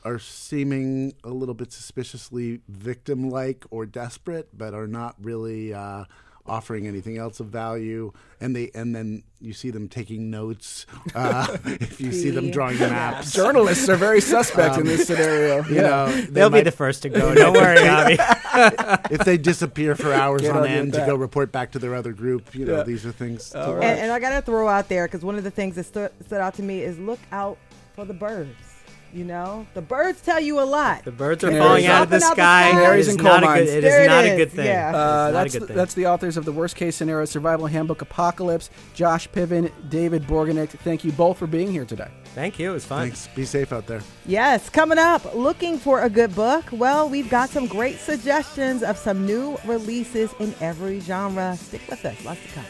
[0.04, 6.04] are seeming a little bit suspiciously victim like or desperate, but are not really uh,
[6.46, 10.86] offering anything else of value, and they and then you see them taking notes.
[11.14, 15.82] Uh, if you see them drawing maps, journalists are very suspect in this scenario you
[15.82, 17.34] know, they They'll be the first to go.
[17.34, 18.18] Don't worry, Avi.
[19.10, 21.94] if they disappear for hours Get on on end to go report back to their
[21.94, 22.82] other group, you know, Yeah.
[22.82, 23.50] these are things.
[23.50, 23.74] to All.
[23.76, 26.10] And, and I got to throw out there because one of the things that stood,
[26.26, 27.58] stood out to me is look out
[27.94, 28.50] for the birds.
[29.10, 31.02] You know, the birds tell you a lot.
[31.06, 32.62] The birds are Canaries falling out of the dropping the sky.
[32.62, 32.68] sky.
[32.68, 33.68] It Canaries is in not a good.
[33.68, 34.66] It There is it not a good thing.
[34.66, 34.88] yeah.
[34.90, 35.76] It's Uh, not a that's good the, thing.
[35.76, 40.68] that's the authors of the Worst Case Scenario Survival Handbook Apocalypse, Josh Piven, David Borgenicht.
[40.80, 42.08] Thank you both for being here today.
[42.38, 42.70] Thank you.
[42.70, 43.08] It was fun.
[43.08, 43.26] Thanks.
[43.34, 44.00] Be safe out there.
[44.24, 46.66] Yes, coming up, looking for a good book?
[46.70, 51.56] Well, we've got some great suggestions of some new releases in every genre.
[51.56, 52.24] Stick with us.
[52.24, 52.64] Lots to come.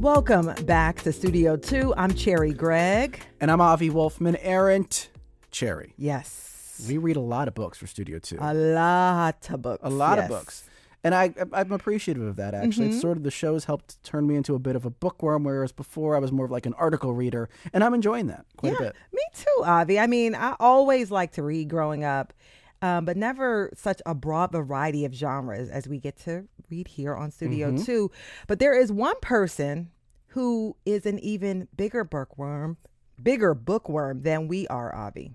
[0.00, 1.92] Welcome back to Studio 2.
[1.94, 3.20] I'm Cherry Gregg.
[3.38, 5.10] And I'm Avi Wolfman Arent
[5.50, 5.92] Cherry.
[5.98, 6.86] Yes.
[6.88, 8.38] We read a lot of books for Studio 2.
[8.40, 9.80] A lot of books.
[9.82, 10.64] a lot of books.
[11.04, 12.86] And I, I'm appreciative of that, actually.
[12.86, 12.92] Mm-hmm.
[12.94, 15.70] It's sort of the show's helped turn me into a bit of a bookworm, whereas
[15.70, 17.50] before I was more of like an article reader.
[17.74, 18.96] And I'm enjoying that quite a bit.
[19.12, 19.98] me too, Avi.
[19.98, 22.32] I mean, I always liked to read growing up,
[22.80, 27.14] um, but never such a broad variety of genres as we get to read here
[27.14, 27.84] on Studio Mm-hmm.
[27.84, 28.10] 2.
[28.46, 29.90] But there is one person
[30.28, 32.76] who is an even bigger bookworm,
[33.20, 35.32] bigger bookworm than we are, Avi.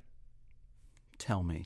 [1.18, 1.66] Tell me.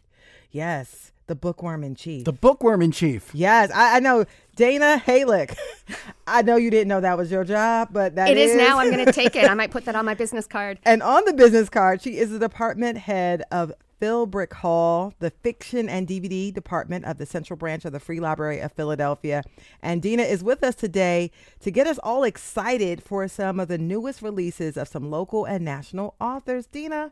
[0.51, 2.25] Yes, the bookworm in chief.
[2.25, 3.29] The bookworm in chief.
[3.33, 4.25] yes, I, I know.
[4.55, 5.55] Dena Heilik.
[6.27, 8.79] I know you didn't know that was your job, but that It is now.
[8.79, 9.49] I'm going to take it.
[9.49, 10.79] I might put that on my business card.
[10.83, 15.89] And on the business card, she is the department head of Philbrick Hall, the fiction
[15.89, 19.43] and DVD department of the Central Branch of the Free Library of Philadelphia.
[19.81, 23.77] And Dena is with us today to get us all excited for some of the
[23.77, 26.65] newest releases of some local and national authors.
[26.65, 27.11] Dena,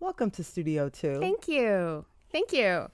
[0.00, 1.20] welcome to Studio 2.
[1.20, 2.06] Thank you.
[2.30, 2.88] Thank you.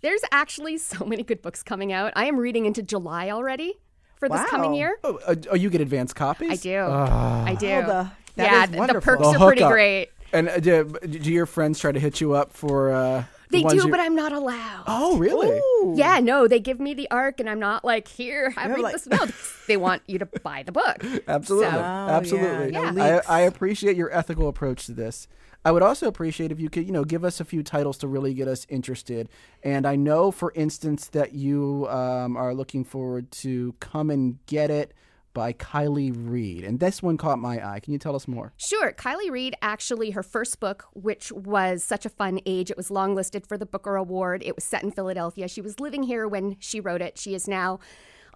[0.00, 2.12] There's actually so many good books coming out.
[2.16, 3.74] I am reading into July already
[4.16, 4.98] for this coming year.
[5.04, 6.50] Oh, uh, oh, you get advanced copies?
[6.50, 6.80] I do.
[6.80, 7.68] I do.
[7.68, 10.10] Oh, the- that yeah, is the perks The are pretty great.
[10.32, 13.64] And uh, do, do your friends try to hit you up for uh, the They
[13.64, 14.84] ones do, you- but I'm not allowed.
[14.86, 15.58] Oh, really?
[15.58, 15.94] Ooh.
[15.96, 18.82] Yeah, no, they give me the arc, and I'm not like, here, I You're read
[18.82, 19.06] like- this.
[19.06, 19.26] No,
[19.66, 21.04] they want you to buy the book.
[21.26, 21.68] Absolutely.
[21.70, 22.72] So- Absolutely.
[22.72, 23.38] yeah, no I.
[23.38, 25.26] I appreciate your ethical approach to this.
[25.64, 28.08] I would also appreciate if you could, you know, give us a few titles to
[28.08, 29.28] really get us interested.
[29.62, 34.70] And I know, for instance, that you um, are looking forward to "Come and Get
[34.70, 34.94] It"
[35.32, 37.80] by Kiley Reid, and this one caught my eye.
[37.80, 38.52] Can you tell us more?
[38.56, 38.92] Sure.
[38.92, 43.46] Kiley Reid, actually, her first book, which was such a fun age, it was longlisted
[43.46, 44.42] for the Booker Award.
[44.44, 45.48] It was set in Philadelphia.
[45.48, 47.18] She was living here when she wrote it.
[47.18, 47.78] She is now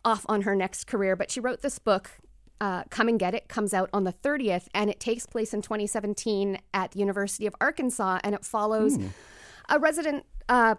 [0.05, 2.11] off on her next career, but she wrote this book.
[2.61, 5.61] Uh, Come and Get It comes out on the 30th, and it takes place in
[5.63, 8.99] 2017 at the University of Arkansas, and it follows
[9.69, 10.25] a resident.
[10.49, 10.77] Uh,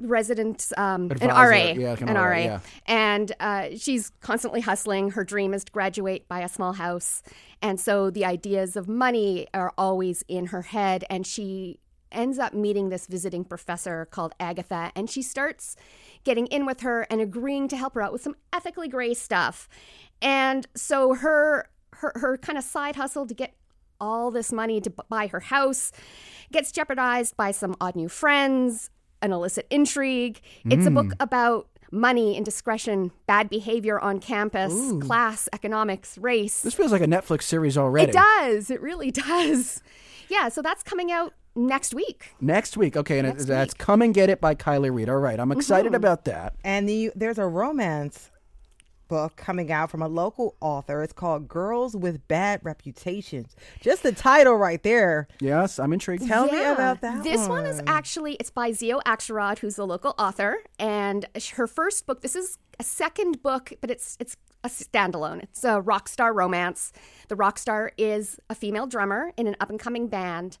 [0.00, 2.60] resident um, an RA, yeah, like an an RA, RA, yeah.
[2.86, 5.10] and uh, she's constantly hustling.
[5.10, 7.22] Her dream is to graduate, buy a small house,
[7.62, 11.04] and so the ideas of money are always in her head.
[11.10, 11.78] And she
[12.12, 15.76] ends up meeting this visiting professor called Agatha, and she starts
[16.24, 19.68] getting in with her and agreeing to help her out with some ethically gray stuff.
[20.20, 23.54] And so her her her kind of side hustle to get
[24.00, 25.92] all this money to buy her house
[26.50, 28.90] gets jeopardized by some odd new friends,
[29.22, 30.40] an illicit intrigue.
[30.64, 36.62] It's a book about money, indiscretion, bad behavior on campus, class, economics, race.
[36.62, 38.10] This feels like a Netflix series already.
[38.10, 38.70] It does.
[38.70, 39.82] It really does.
[40.28, 42.34] Yeah, so that's coming out next week.
[42.40, 43.78] Next week, okay, and it, Next that's week.
[43.78, 43.84] Mm-hmm.
[43.84, 45.08] "Come and Get It" by Kiley Reid.
[45.08, 46.54] All right, I'm excited about that.
[46.62, 48.30] And the, there's a romance
[49.10, 51.02] book coming out from a local author.
[51.02, 53.56] It's called Girls with Bad Reputations.
[53.80, 55.26] Just the title right there.
[55.40, 56.26] Yes, I'm intrigued.
[56.28, 57.24] Tell me about that.
[57.24, 62.06] This one is actually it's by Xio Axelrod, who's the local author, and her first
[62.06, 62.22] book.
[62.22, 65.42] This is a second book, but it's it's a standalone.
[65.42, 66.92] It's a rock star romance.
[67.26, 70.56] The rock star is a female drummer in an up and coming band,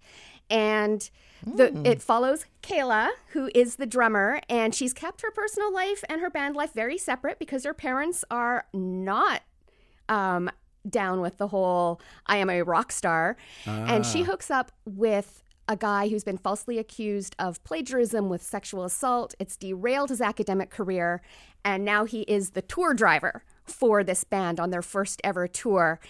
[0.50, 1.08] and
[1.46, 6.20] the it follows Kayla, who is the drummer, and she's kept her personal life and
[6.20, 9.42] her band life very separate because her parents are not
[10.08, 10.50] um,
[10.88, 13.36] down with the whole I am a rock star.
[13.66, 18.84] And she hooks up with a guy who's been falsely accused of plagiarism with sexual
[18.84, 19.34] assault.
[19.38, 21.22] It's derailed his academic career.
[21.64, 26.00] And now he is the tour driver for this band on their first ever tour.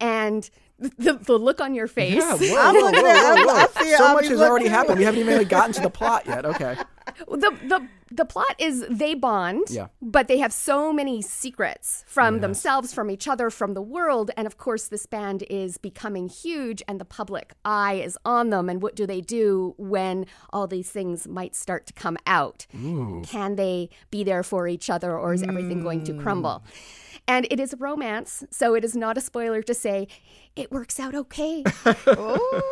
[0.00, 0.48] And
[0.78, 2.14] the, the look on your face.
[2.14, 3.96] Yeah, whoa, whoa, whoa, whoa, whoa.
[3.96, 4.98] so much has already happened.
[4.98, 6.46] We haven't even really gotten to the plot yet.
[6.46, 6.76] Okay.
[7.28, 9.86] the the the plot is they bond, Yeah.
[10.02, 14.46] but they have so many secrets from themselves, from each other, from the world, and
[14.46, 18.68] of course this band is becoming huge, and the public eye is on them.
[18.68, 22.66] And what do they do when all these things might start to come out?
[23.24, 26.64] Can they be there for each other, or is everything going to crumble?
[27.28, 30.08] And it is a romance, so it is not a spoiler to say
[30.56, 31.62] it works out okay.
[31.86, 31.92] Ooh,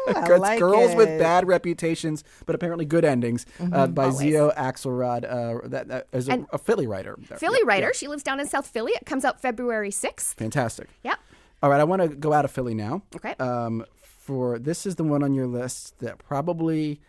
[0.09, 1.09] I It's like Girls with.
[1.21, 4.21] Bad Reputations, but apparently good endings uh, by Always.
[4.21, 5.28] Xio Axelrod.
[5.29, 7.17] Uh, that, that is a, a Philly writer.
[7.37, 7.93] Philly Yeah, writer, yeah.
[7.95, 8.93] she lives down in South Philly.
[8.93, 10.35] It comes out February 6th.
[10.35, 10.89] Fantastic.
[11.05, 11.19] Yep.
[11.63, 13.03] All right, I want to go out of Philly now.
[13.17, 13.35] Okay.
[13.39, 17.01] Um, for this is the one on your list that probably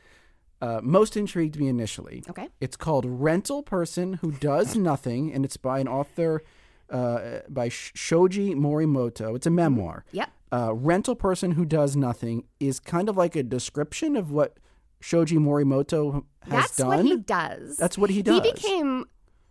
[0.61, 2.24] uh, most intrigued me initially.
[2.30, 2.47] Okay.
[2.59, 6.43] It's called Rental Person Who Does Nothing, and it's by an author
[6.89, 9.36] uh, by Shoji Morimoto.
[9.36, 10.03] It's a memoir.
[10.11, 10.30] Yep.
[10.51, 14.57] Uh, Rental Person Who Does Nothing is kind of like a description of what
[15.02, 16.88] Shoji Morimoto has That's done.
[16.88, 17.78] what he does.
[17.78, 18.36] That's what he does.
[18.43, 19.06] He became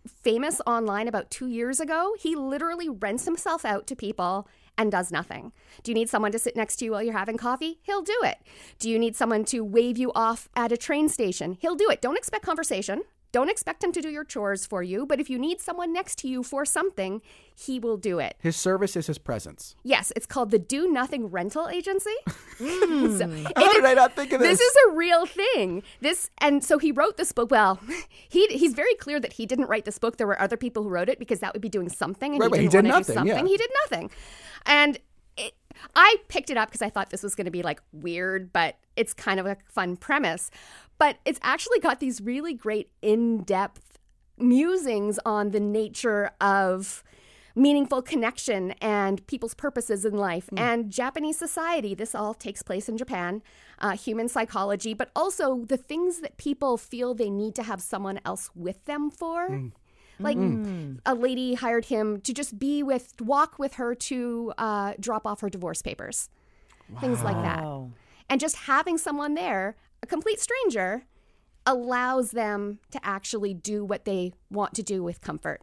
[0.07, 2.15] famous online about two years ago.
[2.19, 4.47] He literally rents himself out to people
[4.77, 5.51] and does nothing.
[5.83, 7.79] Do you need someone to sit next to you while you're having coffee?
[7.83, 8.37] He'll do it.
[8.79, 11.57] Do you need someone to wave you off at a train station?
[11.59, 12.01] He'll do it.
[12.01, 13.01] Don't expect conversation.
[13.31, 16.17] Don't expect him to do your chores for you, but if you need someone next
[16.19, 17.21] to you for something,
[17.55, 18.35] he will do it.
[18.39, 19.75] His service is his presence.
[19.83, 22.15] Yes, it's called the Do Nothing Rental Agency.
[22.59, 23.45] So hmm.
[23.55, 24.57] How did I not think of this?
[24.57, 25.81] This is a real thing.
[26.01, 27.51] This and so he wrote this book.
[27.51, 27.79] Well,
[28.29, 30.17] he he's very clear that he didn't write this book.
[30.17, 32.53] There were other people who wrote it because that would be doing something, and Right,
[32.59, 33.45] he didn't did want to do nothing, something.
[33.45, 33.51] yeah.
[33.51, 34.11] He did nothing,
[34.65, 34.99] and.
[35.39, 35.53] It,
[35.95, 38.77] I picked it up because I thought this was going to be like weird, but
[38.95, 40.51] it's kind of a fun premise.
[40.97, 43.97] But it's actually got these really great in depth
[44.37, 47.03] musings on the nature of
[47.55, 51.93] meaningful connection and people's purposes in life and Japanese society.
[51.93, 53.41] This all takes place in Japan,
[53.79, 58.19] uh, human psychology, but also the things that people feel they need to have someone
[58.23, 59.71] else with them for.
[60.19, 60.37] Like
[61.05, 65.41] a lady hired him to just be with, walk with her to uh, drop off
[65.41, 66.29] her divorce papers,
[66.99, 67.63] things like that.
[68.29, 71.03] And just having someone there, a complete stranger,
[71.65, 75.61] allows them to actually do what they want to do with comfort.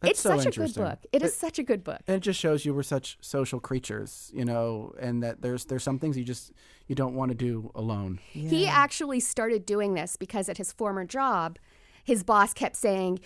[0.00, 0.98] That's it's so such a good book.
[1.12, 2.00] It is such a good book.
[2.06, 5.82] And it just shows you we're such social creatures, you know, and that there's there's
[5.82, 6.52] some things you just
[6.86, 8.18] you don't want to do alone.
[8.30, 11.58] He actually started doing this because at his former job,
[12.02, 13.20] his boss kept saying,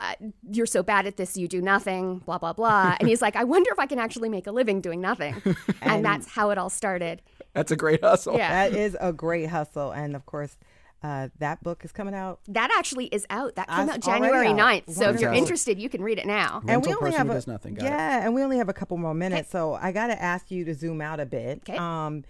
[0.00, 0.14] uh,
[0.50, 2.96] You're so bad at this, you do nothing, blah, blah, blah.
[3.00, 5.42] and he's like, I wonder if I can actually make a living doing nothing.
[5.82, 7.22] and that's how it all started.
[7.54, 8.36] That's a great hustle.
[8.36, 8.68] Yeah.
[8.68, 9.90] That is a great hustle.
[9.90, 10.56] And of course,
[11.02, 12.40] uh, that book is coming out.
[12.48, 13.54] That actually is out.
[13.56, 14.86] That came out it's already January out.
[14.86, 14.94] 9th.
[14.94, 16.62] So if you're interested, you can read it now.
[16.66, 17.74] and we only have a, does nothing.
[17.74, 17.92] Got it.
[17.92, 20.74] and we only have a couple more minutes, so I got to ask you to
[20.74, 21.62] zoom out a bit.
[21.68, 21.76] Okay.
[21.76, 22.24] Um,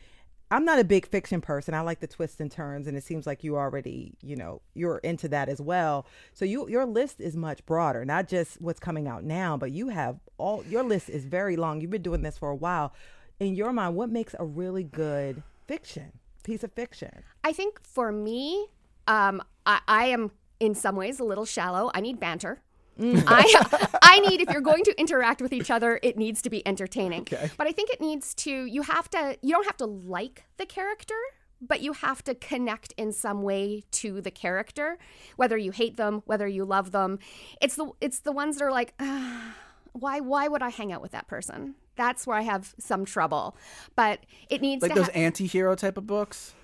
[0.50, 1.74] I'm not a big fiction person.
[1.74, 4.98] I like the twists and turns, and it seems like you already, you know, you're
[4.98, 6.06] into that as well.
[6.32, 9.88] So you, your list is much broader, not just what's coming out now, but you
[9.88, 10.64] have all.
[10.68, 11.80] Your list is very long.
[11.80, 12.92] You've been doing this for a while.
[13.40, 17.22] In your mind, what makes a really good fiction piece of fiction?
[17.44, 18.68] I think for me,
[19.06, 20.30] um, I, I am
[20.60, 21.90] in some ways a little shallow.
[21.94, 22.62] I need banter.
[23.26, 26.66] I I need if you're going to interact with each other, it needs to be
[26.66, 27.26] entertaining.
[27.56, 30.66] But I think it needs to you have to you don't have to like the
[30.66, 31.14] character,
[31.60, 34.98] but you have to connect in some way to the character,
[35.36, 37.18] whether you hate them, whether you love them.
[37.60, 39.54] It's the it's the ones that are like "Ah,
[39.92, 41.74] why why would I hang out with that person?
[41.96, 43.56] That's where I have some trouble.
[43.96, 44.20] But
[44.50, 44.94] it needs to be.
[44.94, 46.54] Like those ha- anti-hero type of books?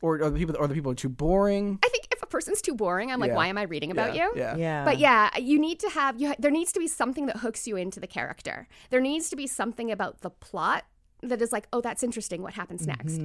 [0.00, 1.78] Or are the people or the people too boring?
[1.84, 3.36] I think if a person's too boring, I'm like, Yeah.
[3.36, 4.32] why am I reading about Yeah, you?
[4.36, 4.56] yeah.
[4.56, 4.84] Yeah.
[4.84, 6.34] But yeah, you need to have you.
[6.38, 8.66] There needs to be something that hooks you into the character.
[8.90, 10.84] There needs to be something about the plot
[11.22, 12.42] that is like, oh, that's interesting.
[12.42, 13.20] What happens next?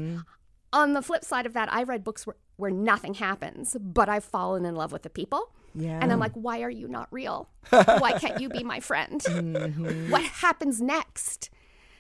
[0.72, 4.24] On the flip side of that, I've read books where, where nothing happens, but I've
[4.24, 5.52] fallen in love with the people.
[5.76, 6.00] Yeah.
[6.02, 7.50] And I'm like, why are you not real?
[7.70, 9.22] why can't you be my friend?
[9.22, 10.12] Mm-hmm.
[10.12, 11.50] What happens next?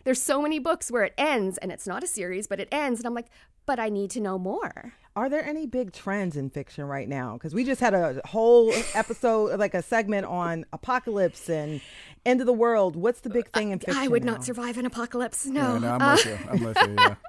[0.03, 2.99] There's so many books where it ends, and it's not a series, but it ends,
[2.99, 3.27] and I'm like,
[3.65, 4.93] but I need to know more.
[5.15, 7.33] Are there any big trends in fiction right now?
[7.33, 11.81] Because we just had a whole episode, like a segment on apocalypse and
[12.25, 12.95] end of the world.
[12.95, 14.01] What's the big thing in fiction?
[14.01, 14.33] I would now?
[14.33, 15.45] not survive an apocalypse.
[15.45, 15.73] No.
[15.73, 16.39] Yeah, no, I'm Uh, with you.
[16.49, 16.95] I'm with you.
[16.97, 17.15] Yeah.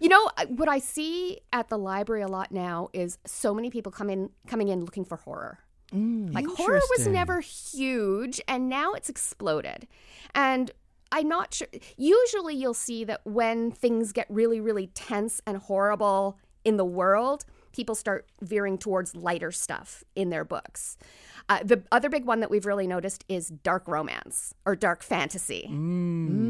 [0.00, 3.92] You know what I see at the library a lot now is so many people
[3.92, 5.58] come in coming in looking for horror.
[5.92, 9.86] like horror was never huge and now it's exploded.
[10.34, 10.70] And
[11.12, 11.68] I'm not sure
[11.98, 17.44] usually you'll see that when things get really really tense and horrible in the world,
[17.72, 20.96] people start veering towards lighter stuff in their books.
[21.48, 25.66] Uh, the other big one that we've really noticed is dark romance or dark fantasy.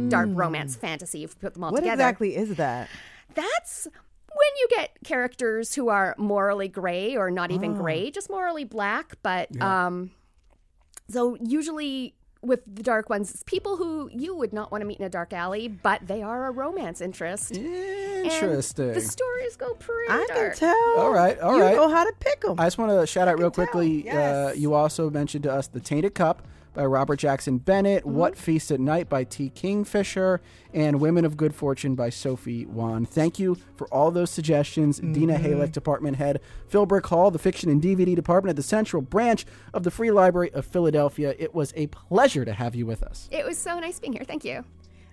[0.09, 1.25] Dark romance fantasy.
[1.25, 2.89] If you put them all What together exactly is that?
[3.35, 7.81] that's when you get characters who are morally gray or not even Oh.
[7.83, 9.17] gray, just morally black.
[9.23, 10.11] But um,
[11.09, 14.99] so usually with the dark ones, it's people who you would not want to meet
[14.99, 17.57] in a dark alley, but they are a romance interest.
[17.57, 18.88] Interesting.
[18.88, 20.57] And the stories go pretty I dark.
[20.57, 20.95] can tell.
[20.99, 21.76] All right, all you right.
[21.76, 22.59] know how to pick them.
[22.59, 24.09] I just want to shout out real quickly.
[24.11, 26.43] Uh, you also mentioned to us The Tainted Cup
[26.75, 28.14] by Robert Jackson Bennett, Mm-hmm.
[28.16, 29.51] What Feast at Night by T.
[29.51, 30.41] Kingfisher,
[30.73, 33.05] and Women of Good Fortune by Sophie Wan.
[33.05, 34.99] Thank you for all those suggestions.
[34.99, 35.45] Dena Mm-hmm.
[35.47, 39.45] Heilik, Department Head, Philbrick Hall, the Fiction and DVD Department at the Central Branch
[39.75, 41.35] of the Free Library of Philadelphia.
[41.39, 43.29] It was a pleasure to have you with us.
[43.31, 44.25] It was so nice being here.
[44.25, 44.64] Thank you.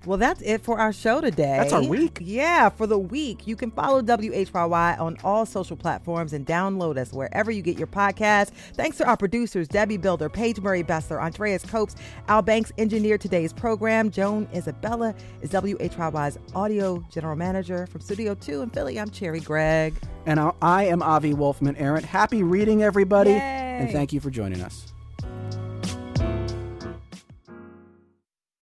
[0.06, 1.58] Well, that's it for our show today.
[1.58, 2.20] That's our week.
[2.22, 3.46] Yeah, for the week.
[3.46, 7.88] You can follow WHYY on all social platforms and download us wherever you get your
[7.88, 8.52] podcast.
[8.74, 11.96] Thanks to our producers, Debbie Builder, Paige Murray Bessler, Andreas Copes,
[12.28, 14.10] Al Banks engineered today's program.
[14.10, 19.00] Joan Isabella is WHYY's audio general manager from Studio 2 in Philly.
[19.00, 19.96] I'm Cherry Gregg.
[20.26, 22.06] And I, am Avi Wolfman Arent.
[22.06, 23.32] Happy reading, everybody.
[23.32, 23.38] Yay.
[23.80, 24.94] And thank you for joining us.